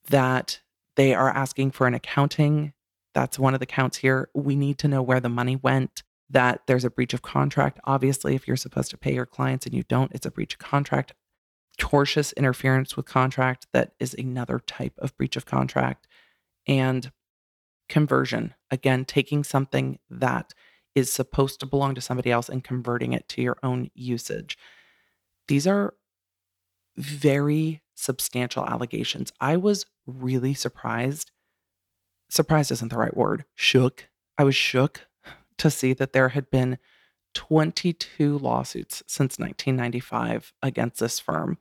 that 0.10 0.60
they 1.00 1.16
are 1.16 1.30
asking 1.30 1.72
for 1.72 1.88
an 1.88 1.94
accounting. 1.94 2.74
That's 3.16 3.40
one 3.40 3.54
of 3.54 3.62
the 3.62 3.66
counts 3.66 3.96
here. 3.96 4.30
We 4.34 4.58
need 4.58 4.78
to 4.80 4.90
know 4.90 5.02
where 5.02 5.22
the 5.22 5.30
money 5.30 5.56
went, 5.56 6.04
that 6.30 6.64
there's 6.68 6.84
a 6.84 6.90
breach 6.90 7.14
of 7.14 7.22
contract. 7.22 7.80
Obviously, 7.86 8.36
if 8.36 8.46
you're 8.46 8.58
supposed 8.58 8.92
to 8.92 8.98
pay 8.98 9.14
your 9.14 9.26
clients 9.26 9.66
and 9.66 9.74
you 9.74 9.84
don't, 9.84 10.12
it's 10.14 10.26
a 10.26 10.32
breach 10.32 10.56
of 10.56 10.60
contract. 10.60 11.14
Tortious 11.80 12.36
interference 12.36 12.98
with 12.98 13.06
contract, 13.06 13.66
that 13.72 13.94
is 13.98 14.14
another 14.14 14.60
type 14.60 14.92
of 14.98 15.16
breach 15.16 15.38
of 15.38 15.46
contract. 15.46 16.06
And 16.68 17.10
conversion, 17.88 18.54
again, 18.70 19.06
taking 19.06 19.46
something 19.46 20.00
that 20.10 20.54
is 20.96 21.14
supposed 21.14 21.62
to 21.62 21.66
belong 21.66 21.96
to 21.96 22.02
somebody 22.02 22.30
else 22.30 22.50
and 22.50 22.62
converting 22.62 23.14
it 23.14 23.30
to 23.30 23.42
your 23.42 23.56
own 23.64 23.90
usage. 23.94 24.58
These 25.48 25.66
are 25.66 25.94
very 26.98 27.84
substantial 28.00 28.66
allegations. 28.66 29.32
I 29.40 29.58
was 29.58 29.86
really 30.08 30.54
surprised. 30.54 31.32
Surprised 32.30 32.72
isn't 32.72 32.90
the 32.90 32.98
right 32.98 33.16
word. 33.16 33.46
Shook. 33.56 34.08
I 34.38 34.44
was 34.44 34.56
shook 34.56 35.08
to 35.58 35.70
see 35.70 35.94
that 35.94 36.14
there 36.14 36.30
had 36.30 36.50
been 36.50 36.78
22 37.34 38.38
lawsuits 38.38 39.04
since 39.06 39.38
1995 39.38 40.54
against 40.64 41.00
this 41.00 41.20
firm. 41.20 41.58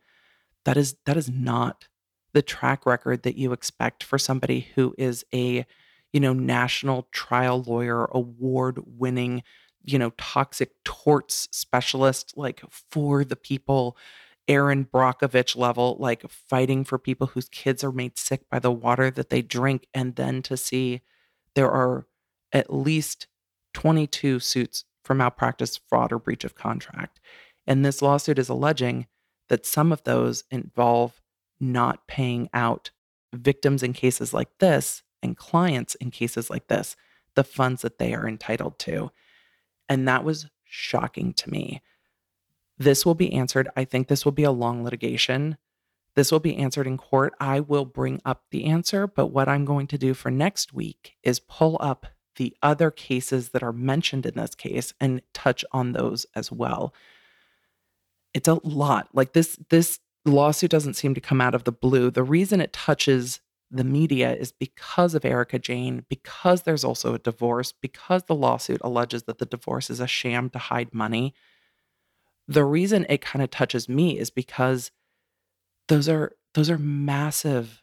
That 0.65 0.77
is 0.77 0.97
that 1.07 1.17
is 1.17 1.29
not 1.29 1.89
the 2.33 2.43
track 2.43 2.87
record 2.87 3.23
that 3.23 3.37
you 3.37 3.53
expect 3.53 4.05
for 4.05 4.19
somebody 4.19 4.69
who 4.75 4.95
is 4.97 5.25
a, 5.35 5.67
you 6.13 6.21
know, 6.21 6.33
national 6.33 7.09
trial 7.11 7.63
lawyer, 7.63 8.05
award 8.13 8.81
winning, 8.87 9.43
you 9.85 9.99
know, 9.99 10.13
toxic 10.19 10.73
torts 10.85 11.49
specialist 11.51 12.35
like 12.37 12.63
for 12.71 13.25
the 13.25 13.37
people 13.37 13.97
Erin 14.49 14.87
Brockovich 14.87 15.57
level, 15.57 15.97
like 16.01 16.29
fighting 16.31 16.85
for 16.85 16.99
people 16.99 17.29
whose 17.29 17.49
kids 17.49 17.85
are 17.85 17.93
made 17.93 18.19
sick 18.19 18.49
by 18.51 18.59
the 18.59 18.73
water 18.73 19.11
that 19.11 19.31
they 19.31 19.43
drink. 19.43 19.87
And 19.93 20.17
then 20.17 20.43
to 20.43 20.57
see 20.57 21.03
there 21.55 21.71
are 21.71 22.07
at 22.53 22.73
least 22.73 23.27
22 23.75 24.41
suits 24.41 24.85
for 25.05 25.15
malpractice, 25.15 25.79
fraud, 25.89 26.13
or 26.13 26.19
breach 26.19 26.45
of 26.45 26.55
contract. 26.55 27.21
And 27.67 27.85
this 27.85 28.01
lawsuit 28.03 28.39
is 28.39 28.49
alleging 28.49 29.07
that 29.49 29.67
some 29.67 29.93
of 29.93 30.03
those 30.05 30.45
involve 30.51 31.21
not 31.61 32.07
paying 32.07 32.49
out 32.55 32.91
victims 33.35 33.83
in 33.83 33.93
cases 33.93 34.33
like 34.33 34.49
this 34.59 35.03
and 35.23 35.37
clients 35.37 35.95
in 35.97 36.11
cases 36.11 36.49
like 36.49 36.69
this 36.69 36.97
the 37.35 37.45
funds 37.45 37.83
that 37.83 37.99
they 37.99 38.15
are 38.15 38.27
entitled 38.27 38.79
to. 38.81 39.11
And 39.89 40.09
that 40.09 40.25
was 40.25 40.47
shocking 40.65 41.33
to 41.35 41.51
me. 41.51 41.83
This 42.79 43.05
will 43.05 43.15
be 43.15 43.33
answered. 43.33 43.69
I 43.77 43.85
think 43.85 44.09
this 44.09 44.25
will 44.25 44.33
be 44.33 44.45
a 44.45 44.53
long 44.53 44.85
litigation. 44.85 45.57
This 46.15 46.33
will 46.33 46.41
be 46.41 46.57
answered 46.57 46.87
in 46.87 46.97
court. 46.97 47.35
I 47.41 47.61
will 47.61 47.85
bring 47.85 48.21
up 48.25 48.45
the 48.51 48.65
answer, 48.65 49.07
but 49.07 49.27
what 49.29 49.49
I'm 49.49 49.65
going 49.65 49.87
to 49.89 49.99
do 49.99 50.15
for 50.15 50.31
next 50.31 50.73
week 50.73 51.17
is 51.23 51.41
pull 51.41 51.77
up 51.81 52.07
the 52.37 52.57
other 52.63 52.91
cases 52.91 53.51
that 53.51 53.63
are 53.63 53.73
mentioned 53.73 54.25
in 54.25 54.35
this 54.35 54.55
case 54.55 54.95
and 55.01 55.23
touch 55.35 55.65
on 55.73 55.93
those 55.93 56.25
as 56.35 56.51
well. 56.53 56.95
It's 58.33 58.49
a 58.49 58.61
lot. 58.63 59.09
Like 59.13 59.33
this 59.33 59.59
this 59.71 59.99
lawsuit 60.25 60.71
doesn't 60.71 60.95
seem 60.95 61.15
to 61.15 61.21
come 61.21 61.41
out 61.41 61.55
of 61.55 61.65
the 61.65 61.73
blue. 61.73 62.11
The 62.11 62.23
reason 62.23 62.61
it 62.61 62.73
touches 62.73 63.41
the 63.71 63.85
media 63.85 64.35
is 64.35 64.53
because 64.53 65.15
of 65.15 65.25
Erika 65.25 65.59
Jayne, 65.59 66.05
because 66.09 66.63
there's 66.63 66.85
also 66.85 67.15
a 67.15 67.19
divorce, 67.19 67.73
because 67.73 68.25
the 68.25 68.35
lawsuit 68.35 68.81
alleges 68.83 69.25
that 69.25 69.39
the 69.39 69.47
divorce 69.47 69.91
is 69.91 70.01
a 70.01 70.07
sham 70.07 70.49
to 70.51 70.59
hide 70.59 70.95
money 70.95 71.35
the 72.49 72.65
reason 72.65 73.07
it 73.09 73.21
kind 73.21 73.43
of 73.43 73.51
touches 73.51 73.89
me 73.89 74.19
is 74.19 74.31
because 74.31 74.91
those 75.87 76.09
are 76.09 76.33
those 76.55 76.71
are 76.71 76.79
massive 76.79 77.83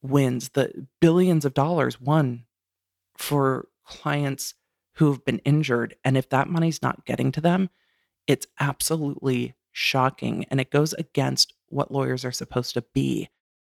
wins 0.00 0.50
the 0.50 0.86
billions 1.00 1.44
of 1.44 1.54
dollars 1.54 2.00
won 2.00 2.44
for 3.16 3.68
clients 3.84 4.54
who've 4.94 5.24
been 5.24 5.38
injured. 5.40 5.96
And 6.04 6.16
if 6.16 6.28
that 6.28 6.48
money's 6.48 6.82
not 6.82 7.04
getting 7.04 7.32
to 7.32 7.40
them 7.40 7.70
it's 8.26 8.46
absolutely 8.58 9.54
shocking. 9.72 10.46
And 10.50 10.60
it 10.60 10.70
goes 10.70 10.92
against 10.94 11.54
what 11.68 11.90
lawyers 11.90 12.24
are 12.24 12.32
supposed 12.32 12.74
to 12.74 12.82
be. 12.94 13.28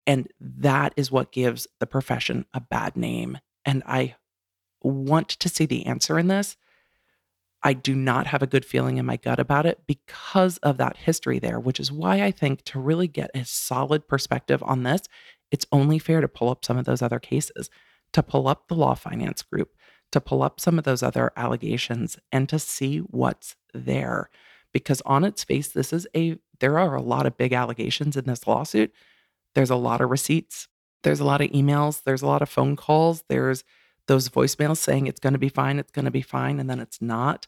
And 0.08 0.28
that 0.40 0.94
is 0.98 1.12
what 1.12 1.32
gives 1.32 1.68
the 1.80 1.88
profession 1.88 2.46
a 2.54 2.60
bad 2.60 2.98
name. 2.98 3.38
And 3.66 3.84
i 3.86 4.16
want 4.84 5.30
to 5.30 5.48
see 5.48 5.68
the 5.68 5.86
answer 5.86 6.18
in 6.18 6.28
this 6.28 6.58
I 7.64 7.74
do 7.74 7.96
not 7.96 8.28
have 8.28 8.42
a 8.42 8.48
good 8.48 8.66
feeling 8.66 8.98
in 8.98 9.06
my 9.06 9.18
gut 9.18 9.40
about 9.40 9.66
it 9.66 9.82
because 9.86 10.58
of 10.58 10.78
that 10.78 10.98
history 10.98 11.38
there, 11.38 11.60
which 11.60 11.80
is 11.80 11.92
why 11.92 12.24
I 12.24 12.32
think 12.32 12.64
to 12.66 12.80
really 12.80 13.08
get 13.08 13.30
a 13.36 13.46
solid 13.46 14.08
perspective 14.08 14.64
on 14.64 14.84
this, 14.84 15.02
it's 15.52 15.68
only 15.72 16.00
fair 16.00 16.22
to 16.22 16.28
pull 16.28 16.50
up 16.50 16.66
some 16.66 16.78
of 16.78 16.86
those 16.86 17.02
other 17.02 17.20
cases, 17.20 17.70
to 18.14 18.24
pull 18.24 18.48
up 18.48 18.68
the 18.68 18.76
law 18.76 18.96
finance 18.96 19.44
group, 19.44 19.76
to 20.12 20.20
pull 20.20 20.42
up 20.42 20.60
some 20.60 20.78
of 20.78 20.86
those 20.86 21.04
other 21.04 21.32
allegations 21.38 22.18
and 22.32 22.50
to 22.50 22.58
see 22.58 23.00
what's 23.00 23.56
there. 23.74 24.30
Because 24.74 25.02
on 25.02 25.24
its 25.24 25.44
face, 25.44 25.68
this 25.68 25.94
is 25.94 26.08
a, 26.16 26.38
there 26.60 26.80
are 26.80 26.96
a 26.96 27.02
lot 27.02 27.26
of 27.26 27.38
big 27.38 27.54
allegations 27.54 28.18
in 28.18 28.26
this 28.26 28.48
lawsuit. 28.48 28.92
There's 29.54 29.70
a 29.70 29.76
lot 29.76 30.02
of 30.02 30.10
receipts, 30.10 30.68
there's 31.04 31.20
a 31.20 31.26
lot 31.26 31.42
of 31.42 31.52
emails, 31.52 32.04
there's 32.04 32.22
a 32.22 32.28
lot 32.28 32.42
of 32.42 32.50
phone 32.50 32.76
calls, 32.76 33.24
there's, 33.28 33.64
those 34.08 34.30
voicemails 34.30 34.78
saying 34.78 35.08
it's 35.08 35.20
going 35.20 35.34
to 35.34 35.40
be 35.40 35.50
fine, 35.50 35.80
it's 35.80 35.92
going 35.92 36.06
to 36.06 36.12
be 36.12 36.22
fine, 36.22 36.60
and 36.60 36.70
then 36.70 36.80
it's 36.80 37.02
not. 37.02 37.48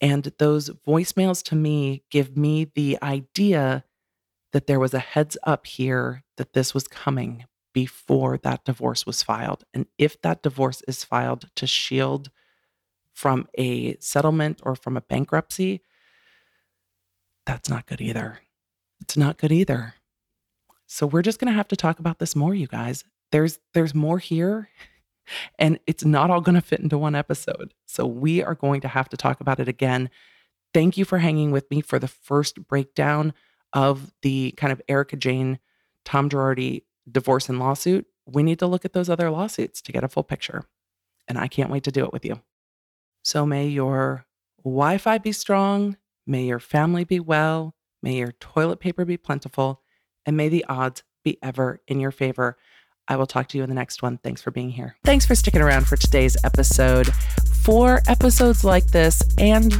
And 0.00 0.32
those 0.38 0.70
voicemails 0.70 1.42
to 1.44 1.56
me 1.56 2.04
give 2.10 2.36
me 2.36 2.70
the 2.74 2.98
idea 3.02 3.84
that 4.52 4.66
there 4.66 4.80
was 4.80 4.94
a 4.94 4.98
heads 4.98 5.36
up 5.42 5.66
here 5.66 6.24
that 6.36 6.52
this 6.52 6.72
was 6.72 6.88
coming 6.88 7.44
before 7.74 8.38
that 8.38 8.64
divorce 8.64 9.04
was 9.06 9.22
filed. 9.22 9.64
And 9.74 9.86
if 9.98 10.20
that 10.22 10.42
divorce 10.42 10.82
is 10.88 11.04
filed 11.04 11.48
to 11.56 11.66
shield 11.66 12.30
from 13.12 13.46
a 13.54 13.96
settlement 13.98 14.60
or 14.62 14.74
from 14.74 14.96
a 14.96 15.02
bankruptcy, 15.02 15.82
that's 17.44 17.68
not 17.68 17.86
good 17.86 18.00
either. 18.00 18.40
It's 19.00 19.16
not 19.16 19.38
good 19.38 19.52
either. 19.52 19.94
So 20.86 21.06
we're 21.06 21.22
just 21.22 21.38
going 21.38 21.52
to 21.52 21.56
have 21.56 21.68
to 21.68 21.76
talk 21.76 21.98
about 21.98 22.18
this 22.18 22.34
more 22.34 22.54
you 22.54 22.66
guys. 22.66 23.04
There's 23.30 23.58
there's 23.74 23.94
more 23.94 24.18
here 24.18 24.70
and 25.58 25.78
it's 25.86 26.04
not 26.04 26.30
all 26.30 26.40
going 26.40 26.54
to 26.54 26.60
fit 26.60 26.80
into 26.80 26.98
one 26.98 27.14
episode. 27.14 27.74
So 27.86 28.06
we 28.06 28.42
are 28.42 28.54
going 28.54 28.80
to 28.82 28.88
have 28.88 29.08
to 29.10 29.16
talk 29.16 29.40
about 29.40 29.60
it 29.60 29.68
again. 29.68 30.10
Thank 30.74 30.96
you 30.96 31.04
for 31.04 31.18
hanging 31.18 31.50
with 31.50 31.70
me 31.70 31.80
for 31.80 31.98
the 31.98 32.08
first 32.08 32.66
breakdown 32.66 33.32
of 33.72 34.12
the 34.22 34.52
kind 34.56 34.72
of 34.72 34.82
Erika 34.88 35.16
Jayne, 35.16 35.58
Tom 36.04 36.28
Girardi 36.28 36.82
divorce 37.10 37.48
and 37.48 37.58
lawsuit. 37.58 38.06
We 38.26 38.42
need 38.42 38.58
to 38.58 38.66
look 38.66 38.84
at 38.84 38.92
those 38.92 39.08
other 39.08 39.30
lawsuits 39.30 39.80
to 39.82 39.92
get 39.92 40.04
a 40.04 40.08
full 40.08 40.22
picture. 40.22 40.64
And 41.26 41.38
I 41.38 41.48
can't 41.48 41.70
wait 41.70 41.84
to 41.84 41.92
do 41.92 42.04
it 42.04 42.12
with 42.12 42.24
you. 42.24 42.40
So 43.22 43.44
may 43.44 43.68
your 43.68 44.26
Wi 44.64 44.98
Fi 44.98 45.18
be 45.18 45.32
strong, 45.32 45.96
may 46.26 46.44
your 46.44 46.58
family 46.60 47.04
be 47.04 47.20
well, 47.20 47.74
may 48.02 48.16
your 48.16 48.32
toilet 48.32 48.80
paper 48.80 49.04
be 49.04 49.16
plentiful, 49.16 49.82
and 50.26 50.36
may 50.36 50.48
the 50.48 50.64
odds 50.68 51.02
be 51.24 51.38
ever 51.42 51.80
in 51.86 52.00
your 52.00 52.10
favor. 52.10 52.56
I 53.08 53.16
will 53.16 53.26
talk 53.26 53.48
to 53.48 53.58
you 53.58 53.64
in 53.64 53.68
the 53.68 53.74
next 53.74 54.02
one. 54.02 54.18
Thanks 54.18 54.42
for 54.42 54.50
being 54.50 54.70
here. 54.70 54.96
Thanks 55.04 55.24
for 55.24 55.34
sticking 55.34 55.62
around 55.62 55.86
for 55.86 55.96
today's 55.96 56.36
episode. 56.44 57.08
For 57.62 58.00
episodes 58.06 58.64
like 58.64 58.86
this 58.86 59.22
and 59.38 59.74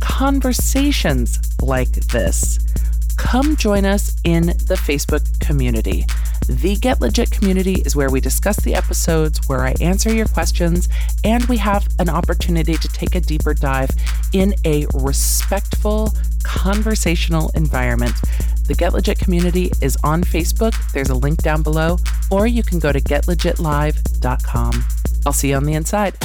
conversations 0.00 1.38
like 1.60 1.90
this, 1.90 2.58
come 3.16 3.56
join 3.56 3.84
us 3.84 4.16
in 4.24 4.46
the 4.46 4.80
Facebook 4.80 5.40
community. 5.40 6.06
The 6.50 6.74
Get 6.74 7.00
Legit 7.00 7.30
community 7.30 7.74
is 7.86 7.94
where 7.94 8.10
we 8.10 8.20
discuss 8.20 8.56
the 8.56 8.74
episodes, 8.74 9.38
where 9.48 9.60
I 9.60 9.74
answer 9.80 10.12
your 10.12 10.26
questions, 10.26 10.88
and 11.22 11.44
we 11.44 11.56
have 11.58 11.86
an 12.00 12.08
opportunity 12.08 12.74
to 12.74 12.88
take 12.88 13.14
a 13.14 13.20
deeper 13.20 13.54
dive 13.54 13.90
in 14.32 14.56
a 14.64 14.84
respectful, 14.92 16.12
conversational 16.42 17.52
environment. 17.54 18.16
The 18.66 18.74
Get 18.74 18.94
Legit 18.94 19.20
community 19.20 19.70
is 19.80 19.96
on 20.02 20.24
Facebook. 20.24 20.74
There's 20.92 21.10
a 21.10 21.14
link 21.14 21.40
down 21.40 21.62
below, 21.62 21.98
or 22.32 22.48
you 22.48 22.64
can 22.64 22.80
go 22.80 22.90
to 22.90 23.00
getlegitlive.com. 23.00 24.84
I'll 25.24 25.32
see 25.32 25.50
you 25.50 25.54
on 25.54 25.64
the 25.64 25.74
inside. 25.74 26.16